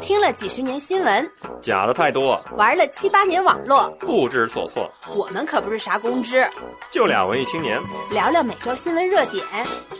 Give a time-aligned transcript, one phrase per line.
[0.00, 1.30] 听了几十年新闻，
[1.62, 4.90] 假的太多，玩了七八年网络，不知所措。
[5.14, 6.46] 我们可不是啥公知，
[6.90, 9.44] 就俩文艺青年，聊聊每周新闻热点，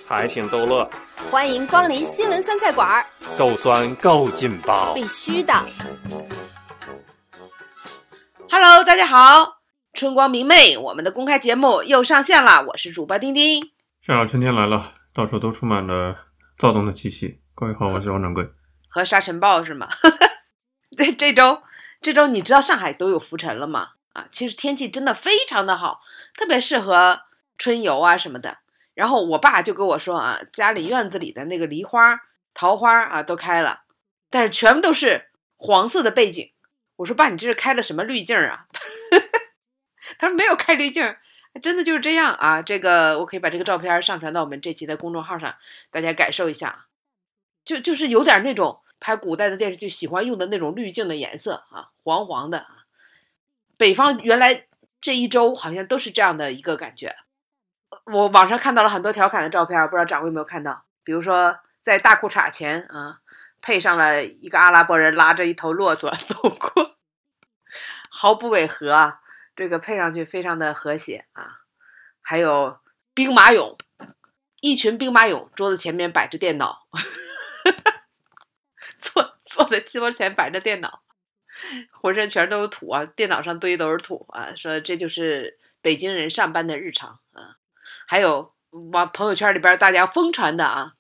[0.06, 0.88] 还挺逗乐。
[1.30, 3.06] 欢迎光临新闻酸菜馆儿，
[3.38, 5.54] 够酸够劲爆，必须的。
[8.50, 9.60] Hello，大家好，
[9.94, 13.62] 春光明媚，我们的公开节目又上线了，我是主播丁丁。
[14.04, 16.14] 是啊，春天来了，到处都充满了
[16.58, 17.40] 躁动的气息。
[17.54, 18.44] 各位好，我是王掌柜。
[18.94, 19.88] 和沙尘暴是吗？
[20.96, 21.64] 对，这周
[22.00, 23.94] 这周你知道上海都有浮尘了吗？
[24.12, 26.00] 啊，其实天气真的非常的好，
[26.38, 27.22] 特别适合
[27.58, 28.58] 春游啊什么的。
[28.94, 32.20] 然后我爸就跟我说啊，家里院子里的那个梨花、
[32.54, 33.82] 桃花啊都开了，
[34.30, 36.52] 但是全部都是黄色的背景。
[36.94, 38.66] 我说爸，你这是开了什么滤镜啊？
[40.20, 41.16] 他说没有开滤镜，
[41.60, 42.62] 真的就是这样啊。
[42.62, 45.56] 这个我可以把这个照片上传到我们这期的公众号上，
[45.90, 46.86] 大家感受一下。
[47.64, 52.86] 就就是有点那种拍古代的电视剧喜欢用的那种滤镜的颜色啊，黄黄的啊。
[53.76, 54.64] 北方原来
[54.98, 57.14] 这一周好像都是这样的一个感觉。
[58.06, 60.86] 我网上看到了很多调侃的照片，不知道掌柜有没有看到？
[61.04, 63.18] 比如说在大裤衩前啊，
[63.60, 66.96] 配上了一个阿拉伯人拉着一头骆驼走过，
[68.08, 69.20] 毫不违和啊，
[69.54, 71.60] 这个配上去非常的和谐啊。
[72.22, 72.78] 还有
[73.12, 73.76] 兵马俑，
[74.62, 76.86] 一群兵马俑，桌子前面摆着电脑。
[79.04, 81.02] 坐坐在桌前摆着电脑，
[81.92, 83.04] 浑身全都是土啊！
[83.04, 84.54] 电脑上堆都是土啊！
[84.56, 87.58] 说这就是北京人上班的日常啊！
[88.08, 88.54] 还有
[88.90, 90.94] 往朋友圈里边大家疯传的啊，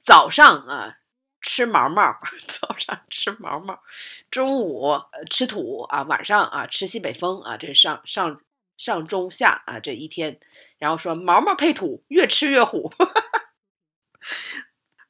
[0.00, 0.98] 早上啊
[1.42, 2.02] 吃毛毛，
[2.46, 3.82] 早上吃毛毛，
[4.30, 4.92] 中午
[5.28, 8.40] 吃土啊，晚上啊吃西北风啊，这是上上
[8.78, 10.38] 上中下啊这一天，
[10.78, 12.92] 然后说毛毛配土，越吃越虎。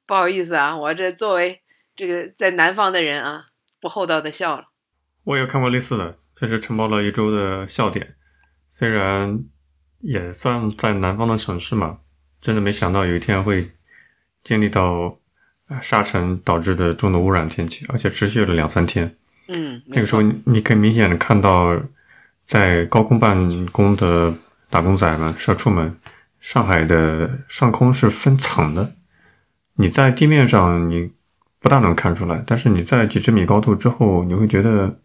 [0.07, 1.63] 不好意思啊，我这作为
[1.97, 3.47] 这个在南方的人啊，
[3.81, 4.69] 不厚道的笑了。
[5.25, 8.15] 我也看过类似的，这是承包了一周的笑点，
[8.69, 9.45] 虽然
[10.01, 11.99] 也算在南方的城市嘛，
[12.41, 13.71] 真的没想到有一天会
[14.43, 15.19] 经历到
[15.81, 19.17] 沙尘导致的重度污染天气，而且持续了两三天。
[19.49, 21.75] 嗯，那个时候你可以明显的看到，
[22.45, 24.35] 在高空办公的
[24.69, 25.99] 打工仔们、社畜们，
[26.41, 28.95] 上海的上空是分层的。
[29.77, 31.13] 你在地面上，你
[31.65, 35.01] 不大能看出来，但是你在几十米高度之后，你会觉得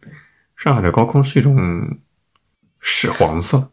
[0.57, 1.97] 上海的高空是一种
[2.81, 3.71] 屎黄色，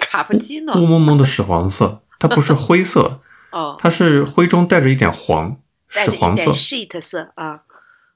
[0.00, 3.20] 卡布基诺，雾蒙蒙的屎黄色，它不是 灰色，
[3.52, 5.56] 哦，它是灰中带着一点黄，
[5.86, 6.50] 屎黄色。
[6.50, 7.60] shit 色啊。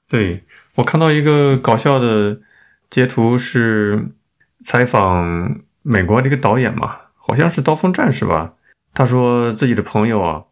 [0.09, 0.43] 对
[0.75, 2.41] 我看到一个搞笑的
[2.89, 4.09] 截图，是
[4.65, 8.55] 采访美国的一个导演嘛，好像是《刀锋战士》吧，
[8.93, 10.43] 他说自己的朋友啊。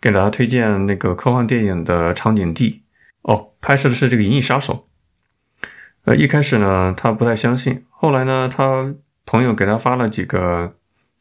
[0.00, 2.84] 给大家推荐那个科幻电影的场景地
[3.22, 4.86] 哦，拍摄的是这个《银翼杀手》。
[6.04, 8.94] 呃，一开始呢，他不太相信，后来呢，他
[9.26, 10.74] 朋友给他发了几个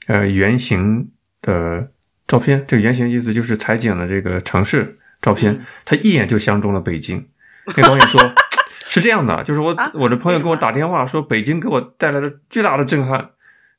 [0.05, 1.09] 呃原型
[1.41, 1.91] 的
[2.27, 7.27] 照片，这个原型意思就是采景的这个城市照片，他一眼就相中了北京。
[7.75, 8.21] 那导演说
[8.85, 13.31] ：“是这样的，就是我、啊、我的朋友给我打电话说，北京给我带来了巨大的震撼，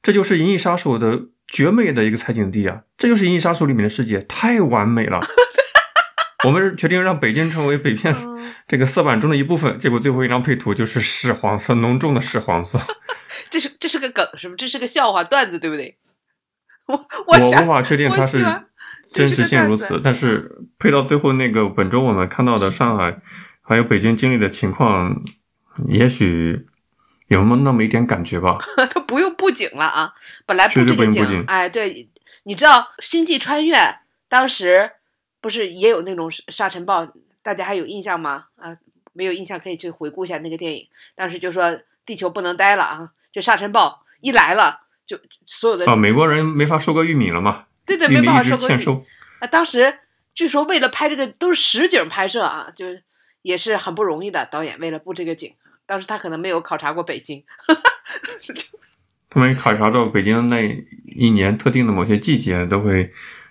[0.03, 2.82] 这就是《银翼杀手》的。”绝美的一个采景地啊！
[2.97, 5.20] 这就是《银翼杀手》里面的世界，太完美了。
[6.44, 8.14] 我们决定让北京成为北片
[8.69, 9.78] 这个色板中的一部分。
[9.78, 12.78] 结果最后一张配图就是屎黄色，浓重的屎黄色。
[13.50, 14.54] 这是这是个梗，是不？
[14.54, 15.98] 这是个笑话段子，对不对？
[16.87, 16.94] 我
[17.26, 18.44] 我我无法确定它是
[19.10, 23.20] 真实性如此，但是配到最后那个本周我们看到的上海
[23.62, 25.22] 还有北京经历的情况，
[25.88, 26.68] 也许。
[27.28, 28.59] 有那么那么一点感觉吧，
[28.91, 30.15] 他 不用布景了啊，
[30.47, 32.09] 本来布这个景，哎，对，
[32.44, 33.77] 你知道《星际穿越》
[34.28, 34.93] 当时
[35.41, 37.06] 不是也有那种沙尘暴，
[37.43, 38.47] 大家还有印象吗？
[38.56, 38.77] 啊，
[39.12, 49.05] 没有印象可以去回顾一下那个电影，当时就说地球不能待了啊，就沙尘暴一来了，就所有的啊，美国人没法收割玉米了嘛，对对，没办法收割欠收。
[49.41, 49.99] 啊，当时
[50.34, 53.03] 据说为了拍这个都是实景拍摄啊，就是
[53.43, 55.55] 也是很不容易的，导演为了布这个景。
[55.88, 57.43] 当时他可能没有考察过北京，
[59.31, 60.61] 他没考察到北京那
[61.06, 63.11] 一年特定的某些季节都会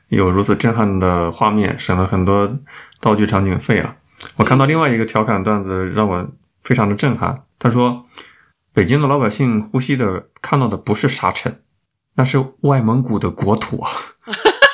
[0.10, 2.60] 有如此震撼的画面，省了很多
[3.02, 3.96] 道具场景费啊！
[4.36, 6.30] 我看到另外一个调侃段子让我
[6.62, 8.06] 非常的震撼，他说
[8.72, 11.64] ：“北京的老百姓呼吸的看到的不是沙尘，
[12.18, 13.90] 那是外蒙古的国土啊！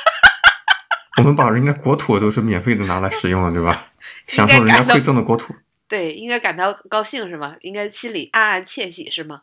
[1.18, 3.86] 我们把人家国土都是免费的拿来使用了，对吧？
[4.28, 5.56] 享受人家馈赠的国土。”
[5.88, 7.56] 对，应该感到高兴是吗？
[7.62, 9.42] 应该心里暗暗窃喜是吗？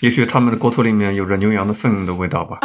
[0.00, 2.58] 也许他们的国土里面有着牛羊的粪的味道吧。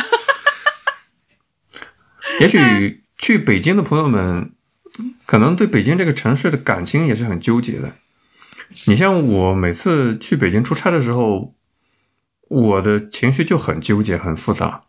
[2.39, 4.53] 也许去北京的朋友们
[5.25, 7.93] 可能对北京这个城市的感情也是很纠结的。
[8.85, 11.55] 你像我每次去北京出差的时候，
[12.47, 14.83] 我的情绪就很纠结、很复杂。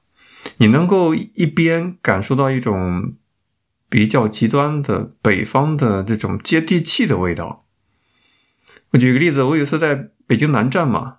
[0.58, 3.14] 你能够一边感受到一种
[3.88, 7.66] 比较极端的北方的这种接地气的味道。
[8.92, 11.18] 我举个例子，我有一次在北京南站嘛，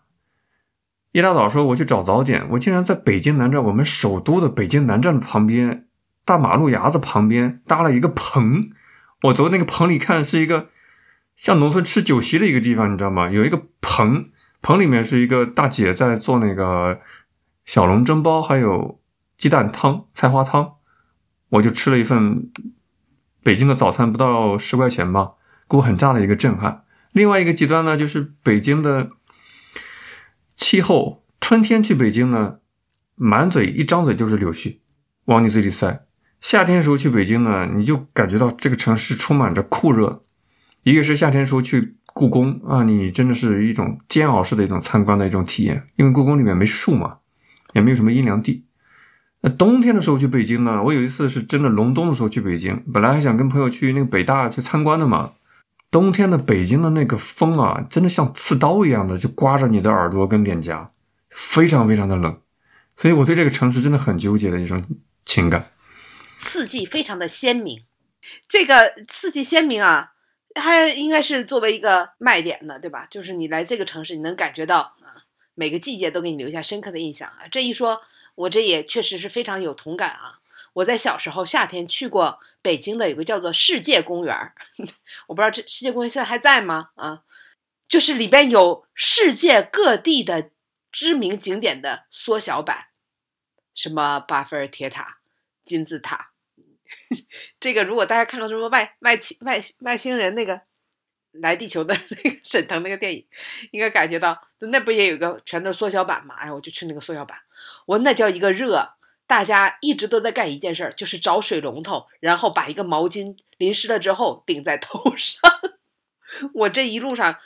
[1.11, 5.87] 一大早说我去找早点，我竟然在北京南站，我们首都的北京南站旁边，
[6.25, 8.69] 大马路牙子旁边搭了一个棚。
[9.23, 10.69] 我走那个棚里看，是一个
[11.35, 13.29] 像农村吃酒席的一个地方，你知道吗？
[13.29, 14.29] 有一个棚，
[14.61, 16.99] 棚里面是一个大姐在做那个
[17.63, 18.99] 小笼蒸包，还有
[19.37, 20.73] 鸡蛋汤、菜花汤。
[21.49, 22.49] 我就吃了一份
[23.43, 25.33] 北京的早餐，不到十块钱吧，
[25.69, 26.83] 给我很大的一个震撼。
[27.13, 29.09] 另外一个极端呢，就是北京的
[30.55, 32.59] 气候，春天去北京呢，
[33.15, 34.77] 满嘴一张嘴就是柳絮，
[35.25, 36.05] 往你嘴里塞。
[36.39, 40.23] 夏天的时候去北京呢，你就感觉到这个城市充满着酷热。
[40.83, 47.17] 一个是夏天时候去故宫啊，你真的是一种煎熬式的一种参观的一种体验，因为故宫里面没树嘛，
[47.73, 48.65] 也没有什么阴凉地。
[49.41, 55.33] 那冬天的时候去北京呢，我有一次是真的隆冬的时候去北京，本来还想跟朋友去那个北大去参观的嘛。
[55.91, 60.89] 冬天的北京的那个风啊，真的像刺刀一样的就刮着你的耳朵跟脸颊，
[61.29, 62.41] 非常非常的冷。
[62.95, 64.83] 所以我对这个城市真的很纠结的一种
[65.25, 65.71] 情感。
[66.37, 67.83] 四季非常的鲜明，
[68.47, 70.13] 这个四季鲜明啊，
[70.55, 73.07] 它应该是作为一个卖点的，对吧？
[73.11, 77.47] 就是你来这个城市，你能感觉到啊，每个季节都给你留下深刻的印象啊。
[77.51, 78.01] 这一说，
[78.35, 80.40] 我这也确实是非常有同感啊。
[80.73, 84.53] 我在小时候夏天去过北京的有个叫做世界公园
[85.27, 86.91] 我不知道这世界公园现在还在吗？
[86.95, 87.23] 啊，
[87.89, 90.51] 就是里边有世界各地的
[90.91, 92.87] 知名景点的缩小版，
[93.73, 95.19] 什么巴菲尔铁塔、
[95.65, 96.31] 金字塔。
[97.59, 100.61] 这个如果大家看到什么外外星外外星人那个
[101.31, 103.25] 来地球的那个沈腾那个电影，
[103.71, 106.35] 应该感觉到那不也有个全都是缩小版嘛？
[106.35, 107.37] 哎，我就去那个缩小版，
[107.85, 108.93] 我那叫一个热，
[109.31, 115.49] 大家一直都在干一件事儿，就是找水龙头，然后把一个毛巾淋湿了之后顶在头上。
[116.53, 117.37] 我这一路上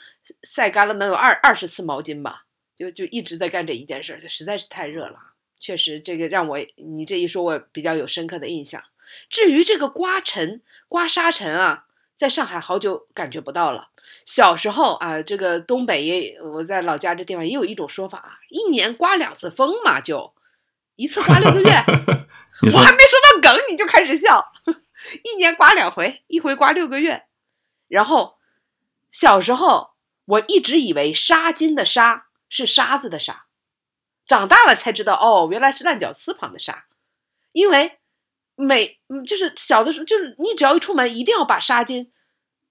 [0.42, 2.46] 晒干了能有二二十次毛巾吧，
[2.76, 5.16] 就就一直在干这一件事儿，实在是太热了。
[5.60, 8.82] 确实，这个让我你这一说，我比较有深刻的印象。
[9.30, 11.86] 至于这个刮尘、刮沙尘啊，
[12.16, 13.90] 在上海好久感觉不到了。
[14.26, 20.34] 小时候啊，这个东北也，我在老家这地方也有一种说法啊，一年刮两次风嘛，就
[20.96, 21.70] 一次刮六个月。
[22.74, 24.44] 我还没说到梗，你就开始笑。
[25.22, 27.26] 一年刮两回，一回刮六个月。
[27.86, 28.38] 然后
[29.12, 29.90] 小时候
[30.24, 33.46] 我一直以为纱巾的纱是沙子的沙，
[34.26, 36.86] 长大了才知道哦，原来是烂脚丝旁的沙，
[37.52, 37.98] 因为。
[38.58, 42.08] 每嗯，就是小的时候，就是你只要一出门，一定要把纱巾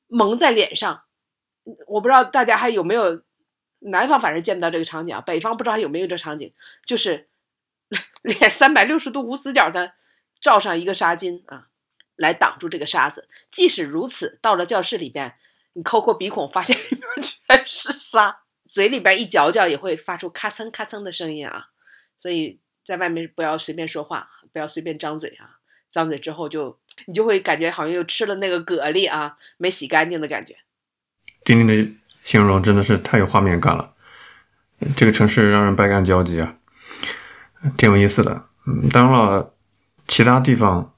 [0.08, 1.04] 蒙在脸上。
[1.86, 3.22] 我不知道大家还有没有，
[3.82, 6.56] 南方反正见不到这个场景啊，北方不知道还有没有这场景，
[6.88, 7.30] 就是
[8.22, 9.94] 脸三百六十度无死角的
[10.40, 11.68] 罩上一个纱巾啊，
[12.16, 13.28] 来挡住这个沙子。
[13.52, 15.36] 即使如此，到了教室里边，
[15.74, 21.68] 你抠抠鼻孔，发现里面全是沙，嘴里边一嚼嚼也会发出咔蹭咔蹭的声音啊。
[22.18, 25.60] 所以在外面不要随便说话，不要随便张嘴啊。
[25.92, 30.58] 张嘴之后，就你就会感觉好像又吃了那个蛤蜊啊，没洗干净的感觉。
[31.46, 31.92] 丁丁的
[32.24, 33.94] 形容真的是太有画面感了，
[34.98, 36.58] 这个城市让人百感交集啊，
[37.78, 38.46] 挺有意思的。
[38.66, 39.54] 嗯，当然了，
[40.08, 40.94] 其他地方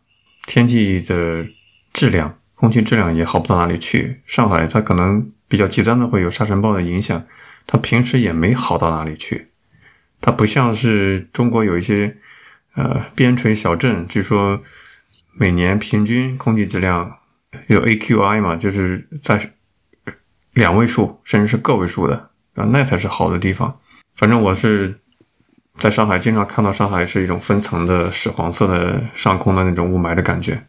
[0.46, 1.46] 天气的
[1.94, 4.22] 质量、空气质量也好不到哪里去。
[4.26, 7.26] 上海它可能比较极端的会有沙尘暴的影响，
[7.66, 9.50] 它平时也没好到哪里去。
[10.22, 12.18] 它不像是中国有一些
[12.76, 14.62] 呃边陲小镇，据说。
[15.40, 17.16] 每年平均空气质量
[17.68, 19.54] 有 AQI 嘛，就是在
[20.54, 23.80] 两位数甚至是个位数的啊，那才是好的地方。
[24.16, 25.00] 反正我是
[25.78, 30.66] 在上海经常看到上海是一种分层的屎黄色的上空的那种雾霾的感觉。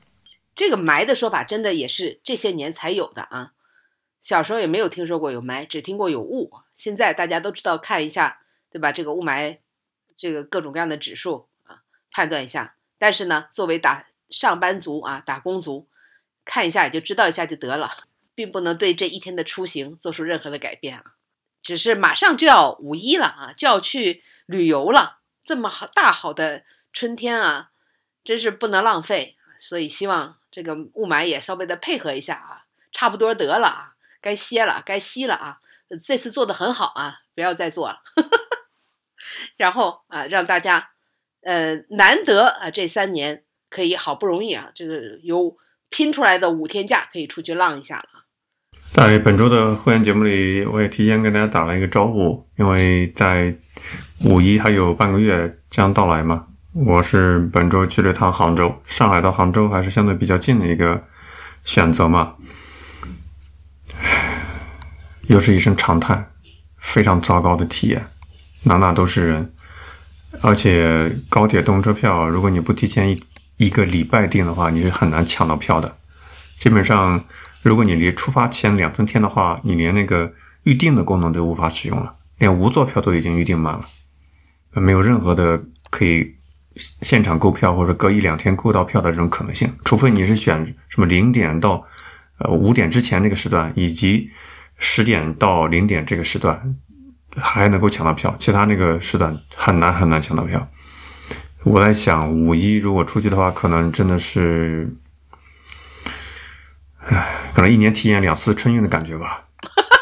[0.55, 3.53] 这个霾的说法真的也是这些年才有的啊，
[4.21, 6.53] 小时候也没有听说过有霾，只听过有雾。
[6.75, 8.93] 现在大家都知道看一下，对吧？
[8.93, 9.59] 这个雾霾，
[10.19, 12.75] 这个各种各样的指数啊，判断一下。
[12.99, 15.89] 但是呢，作为打上班族啊，打工族，
[16.45, 17.89] 看一下也就知道一下就得了，
[18.35, 21.05] 并不能对这一天的出行做出任何的改变啊。
[21.63, 27.71] 只是马上就要五一了啊，就要去旅游了，这么好大好的春天啊，
[28.25, 29.37] 真是不能浪费。
[29.61, 35.59] 所以希望这个雾霾也稍微的配合一下啊，差不多得了啊，该歇了，该吸了啊。
[36.03, 38.01] 这次做的很好啊，不要再做了。
[39.57, 40.91] 然后啊，让大家
[41.43, 43.45] 呃难得啊这三年。
[43.71, 45.55] 可以好不容易啊，这个有
[45.91, 48.25] 拼出来的五天假可以出去浪一下了。
[48.91, 53.55] 在本周的会员节目里，我也提前跟大家打了一个招呼，因为在
[54.25, 56.47] 五一还有半个月将到来嘛。
[56.73, 61.03] 我是本周去了趟杭州，上海到杭州还是相对比较近的一个
[61.65, 62.35] 选择嘛。
[65.29, 66.31] 又是一声长叹，
[66.79, 68.07] 非常糟糕的体验，
[68.63, 69.53] 哪哪都是人，
[70.41, 73.23] 而且高铁动车票，如果你不提前一
[73.57, 75.97] 一个礼拜订的话，你是很难抢到票的。
[76.59, 77.25] 基本上，
[77.63, 80.33] 如果你离出发前两三天的话，你连那个
[80.65, 83.87] 预订的功能都无法使用了，连无座票都已经预订满了，
[84.81, 86.35] 没有任何的可以
[87.03, 91.87] 现场购票或者隔一两天购到票的这种可能性，除非你是选什么零点到
[92.39, 94.31] 呃五点之前那个时段，以及
[94.77, 96.77] 十点到零点这个时段
[97.37, 100.69] 还能够抢到票，其他那个时段很难很难抢到票。
[101.65, 104.89] 我在想，五一如果出去的话，可能真的是，
[107.01, 109.47] 唉，可能一年体验两次春运的感觉吧。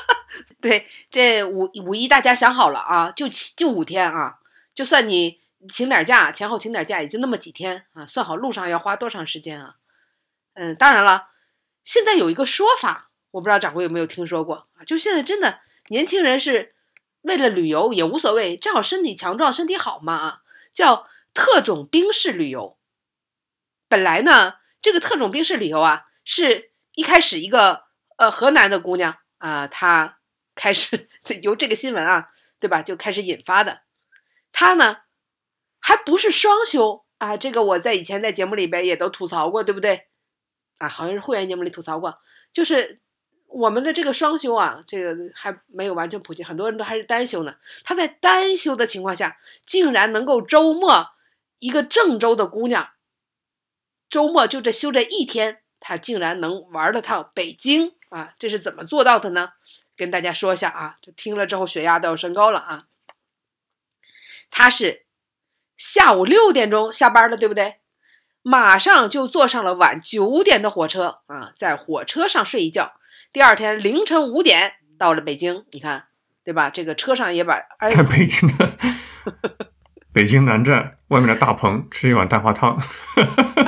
[0.61, 4.37] 对，这五五一大家想好了啊，就七就五天啊，
[4.77, 5.41] 就算你
[5.73, 9.75] 请点假，前后请点假，也就那么几天啊，算好路上要花多长时间啊？
[10.55, 11.31] 嗯，当然了，
[11.83, 14.85] 现在有一个说法，我不知道掌柜有没有听说过啊？
[14.87, 16.77] 就现在真的年轻人是
[17.23, 20.43] 为了旅游也无所谓，正好身体强壮，身体好嘛啊，
[20.73, 21.09] 叫。
[21.39, 22.79] 特种兵式旅游，
[23.89, 27.85] 本来呢，这个特种兵式旅游啊，是一开始一个
[28.17, 30.17] 呃河南的姑娘啊，她
[30.55, 31.11] 开始
[31.43, 33.83] 由这个新闻啊，对吧，就开始引发的。
[34.59, 35.01] 他呢，
[35.79, 40.07] 还不是双休啊，这个我在以前在节目里边也都吐槽过，对不对？
[40.79, 42.19] 啊，好像是会员节目里吐槽过，
[42.55, 43.01] 就是
[43.49, 47.57] 我们的这个双休啊，这个还没有完全普及，很多人都还是单休呢。
[47.85, 49.37] 他在单休的情况下，
[49.67, 51.11] 竟然能够周末。
[51.59, 52.91] 一个郑州的姑娘，
[54.11, 58.35] 周末就这休这一天，她竟然能玩了趟北京啊！
[58.39, 59.55] 这是怎么做到的呢？
[59.97, 62.85] 跟大家说一下啊，就听了之后血压都要升高了啊！
[64.59, 65.05] 她是
[65.77, 67.77] 下午六点钟下班了，对不对？
[68.41, 72.95] 马上就坐上了晚九点的火车啊，在火车上睡一觉，
[73.35, 75.67] 第二天凌晨五点到了北京。
[75.73, 76.07] 你看，
[76.43, 76.71] 对吧？
[76.71, 77.61] 这个车上也把
[77.91, 78.73] 在北京的。
[80.11, 82.79] 北京南站外面的大棚吃一碗蛋花汤，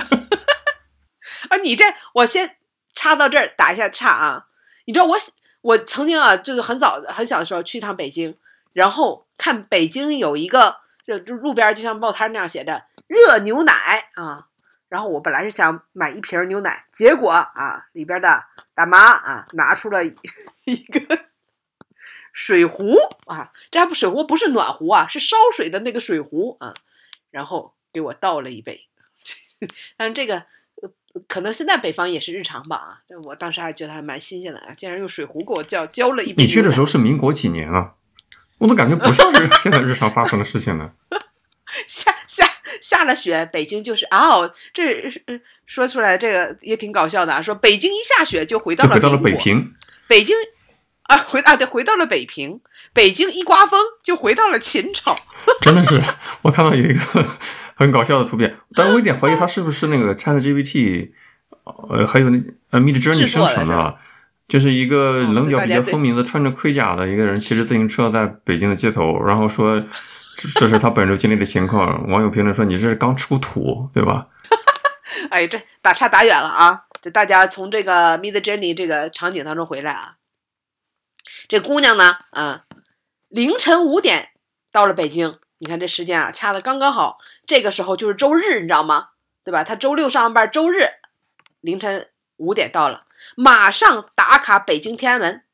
[1.51, 1.57] 啊！
[1.63, 2.57] 你这我先
[2.95, 4.47] 插到这儿打一下岔啊！
[4.87, 5.19] 你知道我
[5.61, 8.35] 我曾经啊，就是很早很小的时候去一趟北京，
[8.79, 13.73] 然后看北京有一个就路边就像报摊那样写着热牛奶
[14.15, 14.47] 啊，
[14.89, 18.45] 然后我本来是想买一瓶牛奶，结果啊里边的
[18.75, 20.13] 大妈啊拿出了一
[20.93, 21.27] 个。
[22.33, 22.95] 水壶
[23.27, 26.73] 啊，这还不水壶不是暖壶啊，是烧水的那个水壶啊，
[27.33, 28.87] 然后给我倒了一杯。
[29.99, 30.45] 但这个
[31.27, 36.45] 可能现在北方也是日常吧啊，我当时还觉得还蛮新鲜的啊，竟然用水壶给我浇浇了一杯。
[36.45, 37.95] 你去的时候是民国几年啊？
[38.59, 40.91] 我都感觉不像是 现在日常发生的事情呢。
[41.87, 42.45] 下下
[42.81, 45.09] 下了雪，北京就是哦，这
[45.67, 49.75] 说出来这个也挺搞笑的啊，说北京一下雪就回到了回到了北平，
[50.07, 50.37] 北京。
[51.05, 52.61] 啊，回啊，对，回到了北平。
[52.93, 55.17] 北京一刮风就回到了秦朝。
[55.63, 56.03] 真的是，
[56.43, 57.25] 我看到有一个
[57.75, 61.13] 很搞笑的图片，但我有点怀疑它是不是那个 ChatGPT，
[61.89, 62.39] 呃，还有那
[62.73, 63.97] 呃 Midjourney 生成的，
[64.49, 69.85] 就是一个棱角比较分明的穿着盔甲的一个人骑着自行车在北京的街头，然后说
[70.57, 72.07] 这是他本周经历的情况。
[72.09, 74.29] 网友评论说：“你这是刚出土，对吧？
[75.31, 76.85] ”哎，这打岔打远了啊！
[77.03, 80.15] 这大家从这个 Midjourney 这个场景当中回来啊。
[81.47, 82.61] 这姑娘呢，嗯，
[83.29, 84.31] 凌晨五点
[84.73, 85.39] 到了北京。
[85.59, 87.19] 你看这时间啊，掐的刚刚好。
[87.47, 89.09] 这个时候就是周日，你知道吗？
[89.45, 89.65] 对吧？
[89.65, 90.85] 她周六上班，周日
[91.61, 93.05] 凌晨五点到了，
[93.41, 95.45] 马上打卡北京天安门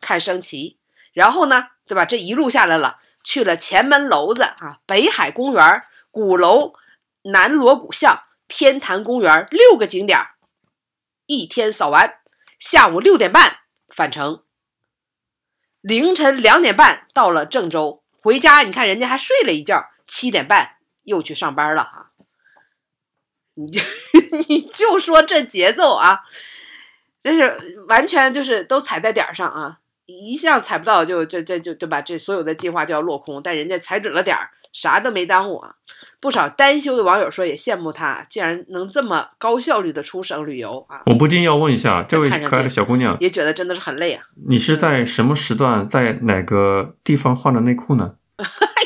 [0.00, 0.78] 看升旗。
[1.12, 2.06] 然后呢，对吧？
[2.06, 6.72] 这一路下来了，去了前门楼子啊，北海公园、鼓楼、
[7.24, 10.18] 南锣鼓巷、天坛公园六个景点
[11.26, 12.20] 一天扫完。
[12.58, 13.58] 下午六点半
[13.94, 14.42] 返程。
[15.82, 22.10] 凌晨两点半到了郑州，回家你看人家还睡了一觉，七点半又去上班了啊！
[23.52, 23.80] 你就
[24.48, 26.22] 你就说这节奏啊，
[27.26, 29.78] 真是完全就是都踩在点儿上啊！
[30.06, 32.00] 一向踩不到就这这就对吧？
[32.00, 34.50] 这所有的计划就要落空，但人家踩准了点儿。
[34.72, 35.76] 啥都没耽误啊！
[36.20, 41.00] 不少单休的网友说也羡慕他，竟然能这么高效率的出省旅游啊！
[41.06, 44.24] 我不禁要问一下，这位可爱的小姑娘，也觉得真的是很累啊！
[44.46, 48.16] 你是在什么时段，在哪个地方换的内裤呢？
[48.36, 48.44] 哎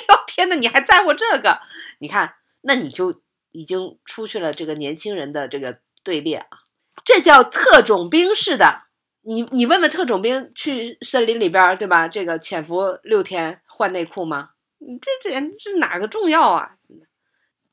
[0.08, 1.58] 呦天哪，你还在乎这个？
[1.98, 3.20] 你看，那你就
[3.50, 6.69] 已经出去了这个年轻人的这个队列啊！
[7.04, 8.84] 这叫特种兵式的。
[9.22, 12.08] 你你问问特种兵去森林里边儿，对吧？
[12.08, 14.50] 这个潜伏六天换内裤吗？
[14.80, 16.70] 这这这哪个重要啊？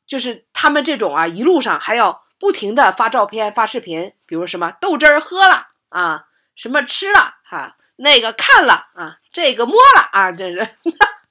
[0.05, 10.69] 就是他们这种啊，一路上还要不停的发照片、发视频，比如什么豆汁儿喝了啊，什么吃了哈、那个看了啊，这个摸了啊，这是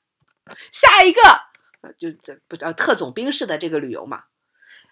[0.73, 1.21] 下一个
[1.99, 4.25] 就这不叫特种兵式的这个旅游嘛？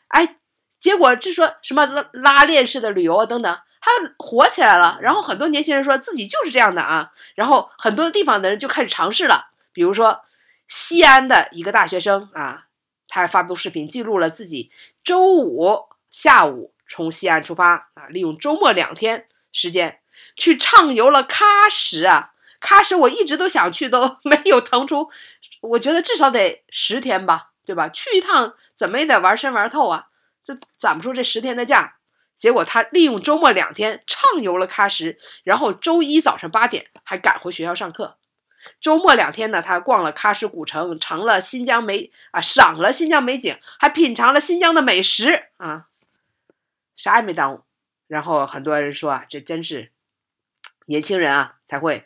[0.08, 0.37] 哎，
[0.84, 4.98] 结果这说什么拉拉链式的旅游啊等等，它火起来了。
[5.00, 9.46] 然后很多年轻人说自己就是这样的啊，然后很多地方的人就开始尝试了。
[9.72, 10.20] 比如说
[10.68, 12.66] 西安的一个大学生啊，
[13.08, 14.70] 他发布视频记录了自己
[15.02, 20.00] 周五下午从西安出发啊，利用周末两天时间
[20.36, 22.32] 去畅游了喀什啊。
[22.60, 25.08] 喀什我一直都想去，都没有腾出，
[25.62, 27.88] 我觉得至少得十天吧，对吧？
[27.88, 30.08] 去一趟怎么也得玩深玩透啊，
[30.44, 31.96] 这攒不出这十天的假。
[32.36, 38.18] 结果他利用周末两天畅游了喀什，然后周一早上八点还赶回学校上课。
[38.80, 45.86] 周末两天呢，他逛了喀什古城，尝了新疆美啊，赏了新疆美景，还品尝了新疆的美食啊，
[46.94, 47.62] 啥也没耽误。
[48.08, 49.92] 然后很多人说啊，这真是
[50.86, 52.04] 年轻人啊才会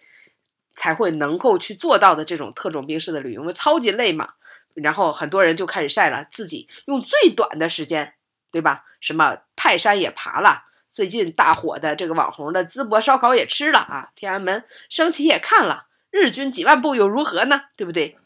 [0.75, 4.35] 才会能够去做到的这种特种兵式的旅游，因为超级累嘛。
[4.75, 8.14] 然后很多人就开始晒了自己用最短的时间，
[8.50, 8.85] 对吧？
[9.00, 17.62] 什么泰山也爬了，最近大火的这个网红的淄博烧烤也吃了啊，天安门升旗也看了，日军几万步又如何呢？
[17.76, 18.19] 对不对？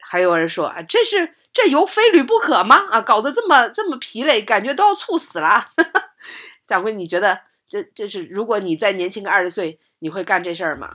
[0.00, 2.86] 还有人说啊，这是这游非旅不可吗？
[2.90, 5.68] 啊，搞得这么这么疲累，感觉都要猝死了。
[6.66, 10.88] 掌柜，你觉得这这是如果你再年轻个二十岁，你会干这事儿吗？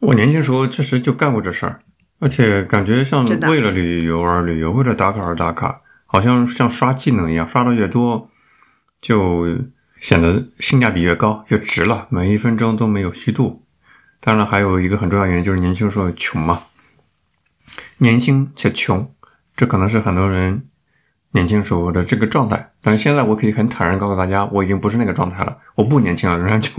[0.00, 1.80] 我年轻时候确实就干过这事儿，
[2.20, 5.80] 而且感觉像为了旅游而旅游，为了打卡而打卡，
[6.14, 8.30] 好像像刷技能一样，刷的越多，
[9.00, 9.48] 就
[10.00, 13.66] 显得性价比越高，越值了，每一分钟都没有虚度。
[14.20, 16.62] 当然，还有一个很重要原因就是年轻时候穷嘛，
[17.98, 19.12] 年轻且穷，
[19.56, 20.68] 这可能是很多人
[21.32, 22.70] 年轻时候的这个状态。
[22.80, 26.70] 但是现在我可以很坦然告诉大家，我已经不是那个状态了，我不年轻了，仍然就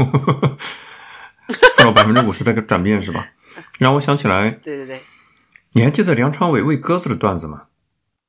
[1.76, 3.28] 做了百分之五十的转变，是吧？
[3.80, 5.02] 让我想起来，对对对，
[5.74, 7.64] 你还记得梁朝伟喂鸽子的段子吗？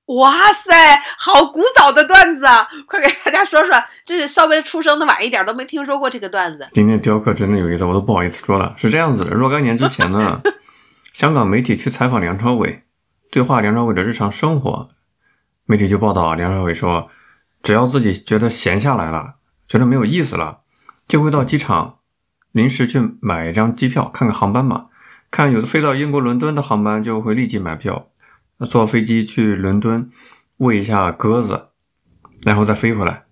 [0.06, 0.72] 哇塞，
[1.18, 2.66] 好古早的段子啊！
[2.86, 6.68] 快给大家说说，这是稍微出生的晚一点都没听说过这个段子。
[6.72, 8.72] 今天雕刻真的有意思，我都不好意思说了。
[8.76, 10.40] 是这样子的，若干年之前呢，
[11.12, 12.84] 香港媒体去采访梁朝伟，
[13.32, 14.90] 对话梁朝伟的日常生活，
[15.64, 17.08] 媒体就报道梁朝伟说，
[17.62, 19.34] 只要自己觉得闲下来了，
[19.66, 20.60] 觉得没有意思了，
[21.08, 21.98] 就会到机场
[22.52, 24.86] 临时去买一张机票，看看航班嘛。
[25.28, 28.06] 看有的飞到英国伦敦的航班，就会立即买票，
[28.64, 30.10] 坐飞机去伦敦
[30.58, 31.68] 喂一下鸽子，
[32.42, 33.24] 然后再飞回来。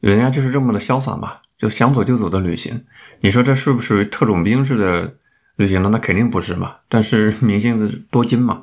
[0.00, 2.84] 人家就是这么的潇洒嘛，就想走就走的旅行。
[3.20, 5.16] 你说这是不是属于特种兵式的
[5.56, 5.88] 旅行呢？
[5.90, 6.76] 那肯定不是嘛。
[6.88, 8.62] 但是明星的多金嘛，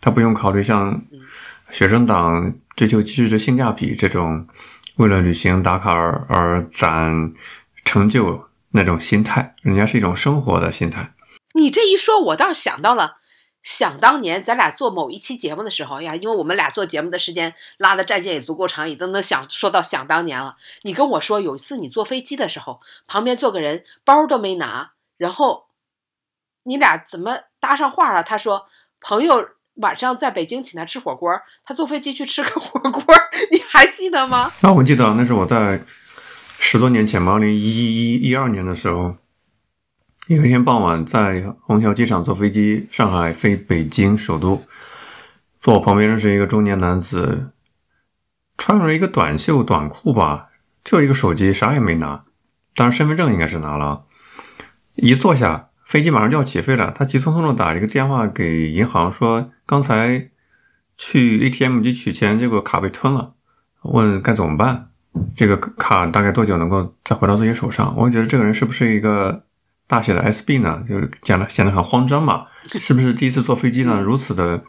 [0.00, 1.02] 他不用考虑像
[1.70, 4.46] 学生党追求极致的性价比这种
[4.96, 7.32] 为了旅行打卡而而攒
[7.84, 11.12] 成就那种心态，人家是一种生活的心态。
[11.54, 13.16] 你这一说，我倒是想到了，
[13.62, 20.56] 想当年咱俩做某一期节目的时候哎呀，因为我们俩做节目的时间拉的战线也足够长，也都能想说到想当年了。
[20.82, 25.66] 你跟我说有一次你坐飞机的时候，旁边坐个人包都没拿，然后
[26.64, 28.22] 你俩怎么搭上话了？
[28.22, 28.66] 他说
[29.00, 31.30] 朋友晚上在北京请他吃火锅，
[31.64, 33.02] 他坐飞机去吃个火锅，
[33.52, 34.52] 你还记得吗？
[34.62, 35.84] 啊，我记得那是我在
[36.58, 39.16] 十多年前吧，二零一一一二年的时候，
[40.34, 44.62] 有一天傍晚在虹桥机场坐飞机，上海飞北京首都，
[45.60, 47.50] 坐我旁边的是一个中年男子，
[48.56, 50.46] 穿着一个短袖短裤吧，
[50.82, 52.24] 就一个手机，啥也没拿，
[52.74, 54.04] 当然身份证应该是拿了。
[54.94, 60.30] 一坐下，飞机马上就要起飞了，他急匆匆的打了一个电话给银行，说刚才
[60.96, 63.34] 去 ATM 机取钱，结果卡被吞了，
[63.82, 64.88] 问该怎么办。
[65.36, 67.94] 这个卡大概多久能够再回到自己手上？
[67.98, 69.44] 我觉得这个人是不是一个
[69.86, 70.82] 大写的 SB 呢？
[70.88, 72.46] 就是讲的显得很慌张嘛，
[72.80, 74.00] 是不是第一次坐飞机呢？
[74.00, 74.62] 如此的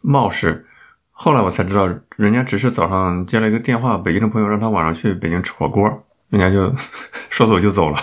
[0.00, 0.66] 冒失。
[1.10, 5.88] 后来我才知道，人家只是早上接了一个电话，北京的朋友让他晚上去北京吃火锅，
[6.28, 6.74] 人家就
[7.30, 7.96] 说走就走了，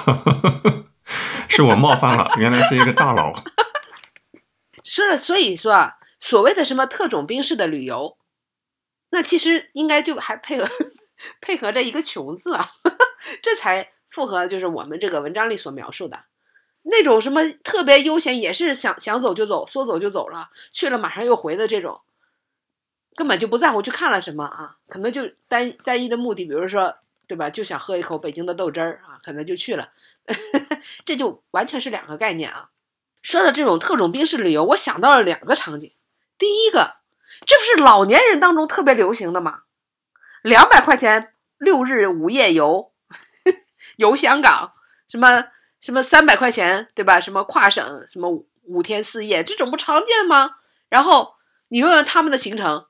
[1.50, 3.34] 是我冒犯了，原来是一个大佬。
[4.84, 8.18] 说了，所以说啊，所谓的什么特种兵式的旅游，
[9.12, 10.68] 那其实应该就还配合
[11.42, 12.70] 配合着一个“穷”字啊，
[13.44, 16.26] 这才符合就是我们这个文章里所描述的
[16.84, 22.02] 那种什么特别悠闲，也是想想走就走，说走就走了，去了马上又回的这种，
[23.16, 26.98] 根本就不在乎去看了什么啊，可能就单单一的目的，比如说
[27.28, 27.50] 对吧？
[27.50, 29.90] 就想喝一口北京的豆汁儿啊，可能就去了，
[31.06, 32.70] 这就完全是两个概念啊。
[33.22, 35.94] 说到这种特种兵式旅游，我想到了两个场景。
[36.38, 36.96] 第一个，
[37.46, 39.62] 这不是老年人当中特别流行的吗？
[40.42, 42.91] 两百块钱六日五夜游，
[43.98, 44.74] 游香港，
[45.08, 45.46] 什么
[45.80, 47.20] 什么三百块钱，对吧？
[47.20, 50.58] 什么跨省，什么五天四夜，这种不常见吗？
[50.90, 51.36] 然后
[51.70, 52.86] 你问问他们的行程，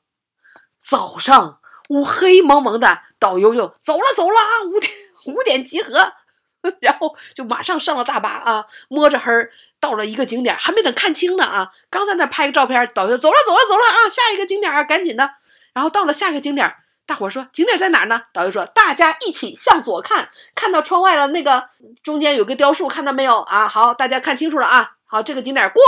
[0.82, 1.60] 早上
[1.90, 4.92] 乌黑蒙蒙的，导游就走了走了啊，五点
[5.28, 6.14] 五点集合，
[6.82, 15.36] 然后就马上上了大巴啊，摸着黑儿到了一个景点，还没等看清呢啊，刚在那拍个照片，导游走了走了走了啊，下一个景点啊，赶紧的，
[15.74, 16.76] 然后到了下一个景点。
[17.12, 18.22] 大伙说景点在哪儿呢？
[18.32, 21.68] 导游说大家一起向左看，看到窗外了，那个
[22.02, 23.68] 中间有个雕塑，看到没有啊？
[23.68, 24.96] 好，大家看清楚了啊！
[25.04, 25.84] 好，这个景点过。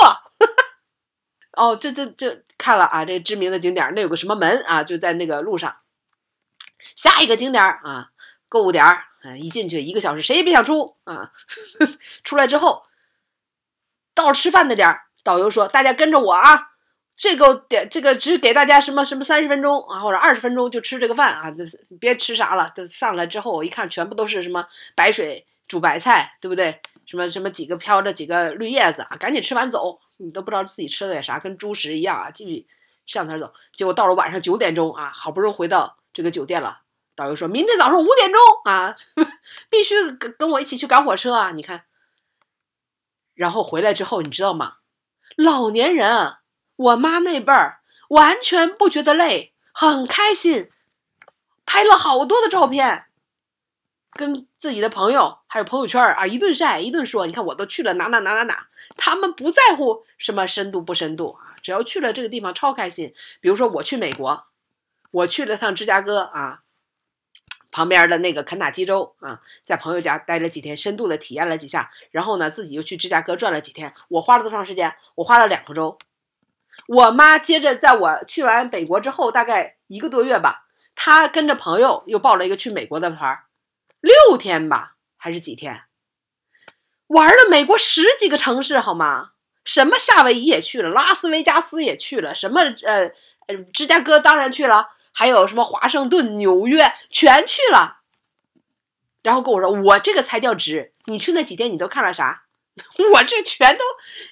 [1.55, 4.83] 哦，这这这看了啊，这知名的景点，那有个什么门啊？
[4.83, 5.77] 就在那个路上。
[6.97, 8.09] 下一个景点啊，
[8.49, 11.31] 购物点儿，嗯，一进去一个小时，谁也别想出啊！
[12.25, 12.83] 出来之后，
[14.13, 16.72] 到吃饭的点儿，导游说大家跟着我啊。
[17.15, 22.71] 这个点这个只给大家什么什么三十分钟啊，或者二十分钟就吃这个饭啊，就是别吃啥了。
[22.75, 26.81] 就上来之后，我一看全部都是什么白水煮白菜，对不对？
[27.05, 29.99] 什么什么几个飘着几个绿叶子啊，赶紧吃完走。
[30.17, 32.65] 你都不知道自己吃的点啥，跟猪食一样啊，继续
[33.05, 33.53] 向前走。
[33.75, 36.79] 结果到了晚上九点钟啊，好不容易回到这个酒店了，
[37.15, 38.95] 导游说明天早上五点钟啊，
[39.69, 41.51] 必须跟跟我一起去赶火车啊！
[41.51, 41.83] 你看，
[43.35, 44.77] 然后回来之后，你知道吗？
[45.35, 46.37] 老年人。
[46.83, 50.69] 我妈那辈儿完全不觉得累，很开心，
[51.65, 53.05] 拍了好多的照片，
[54.11, 57.25] 跟自己的朋友还有朋友圈啊一顿晒一顿说。
[57.25, 58.67] 你看我都去了哪哪哪哪哪，
[58.97, 63.13] 他们不在乎什么深度不深度啊，只要去了这个地方超开心。
[63.39, 64.47] 比如说我去美国，
[65.11, 66.63] 我去了趟芝加哥啊，
[67.71, 73.93] 旁边的那个肯塔基州啊，在朋友家待了几天，深度的体验了几下，然后呢自己又去芝加哥转了几天。
[74.09, 74.93] 我花了多长时间？
[75.15, 75.97] 我花了两个周。
[76.87, 83.43] 我妈接着在我去完北国之后，大概一个多月吧，她跟着朋友又报了一个去美国的团，
[84.01, 85.83] 六天吧还是几天，
[87.07, 89.31] 玩了美国十几个城市，好吗？
[89.65, 93.11] 什么夏威夷也去了，拉斯维加斯也去了，什么呃
[93.47, 98.01] 呃芝加哥当然去了，还有什么华盛顿、纽约全去了。
[99.21, 100.91] 然后跟我说，我这个才叫值。
[101.05, 102.43] 你去那几天你都看了啥？
[103.13, 103.85] 我这全都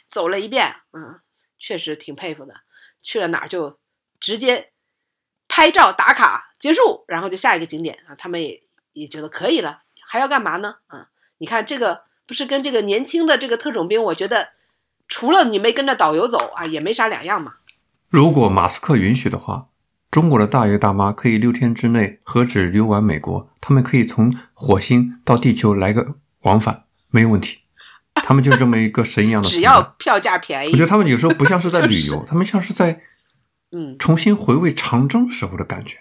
[0.10, 1.22] 走了一遍，嗯。
[1.62, 2.56] 确实挺佩服的，
[3.04, 3.78] 去了哪儿就
[4.19, 4.71] 直接
[5.47, 8.15] 拍照打卡结束，然后就下一个景点啊。
[8.15, 10.78] 他们也也觉得可以了，还要干嘛呢？
[10.88, 14.50] 啊，你看这个不是跟这个年轻的这个特种兵，我觉得
[15.08, 17.58] 除了你没跟着导游走啊，也没啥两样嘛。
[18.10, 19.69] 如果马斯克允许的话，
[20.10, 27.61] 中国的大爷大妈可以六天之内何止游玩美国，他们可以从火星到地球来个往返，没有问题。
[28.13, 30.71] 他们就这么一个神一样的，只要票价便宜。
[30.71, 33.02] 我觉得他们有时候不像是在旅游，他们像是在，
[33.71, 35.97] 嗯，重新回味长征时候的感觉。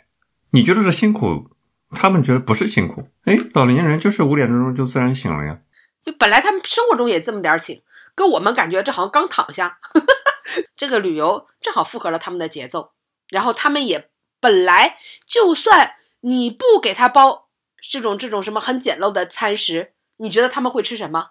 [0.50, 1.50] 你觉得是辛苦，
[1.90, 3.08] 他们觉得不是辛苦。
[3.24, 5.60] 哎，老年人就是五点钟就自然醒了呀。
[6.04, 7.80] 就本来他们生活中也这么点醒，
[8.14, 9.78] 跟我们感觉这好像刚躺下。
[10.76, 12.92] 这个旅游正好符合了他们的节奏，
[13.28, 14.96] 然后他们也本来
[15.26, 15.92] 就算
[16.22, 17.48] 你不给他包
[17.88, 21.30] 这种这种什么很简陋的餐食，你觉得他们会吃什么？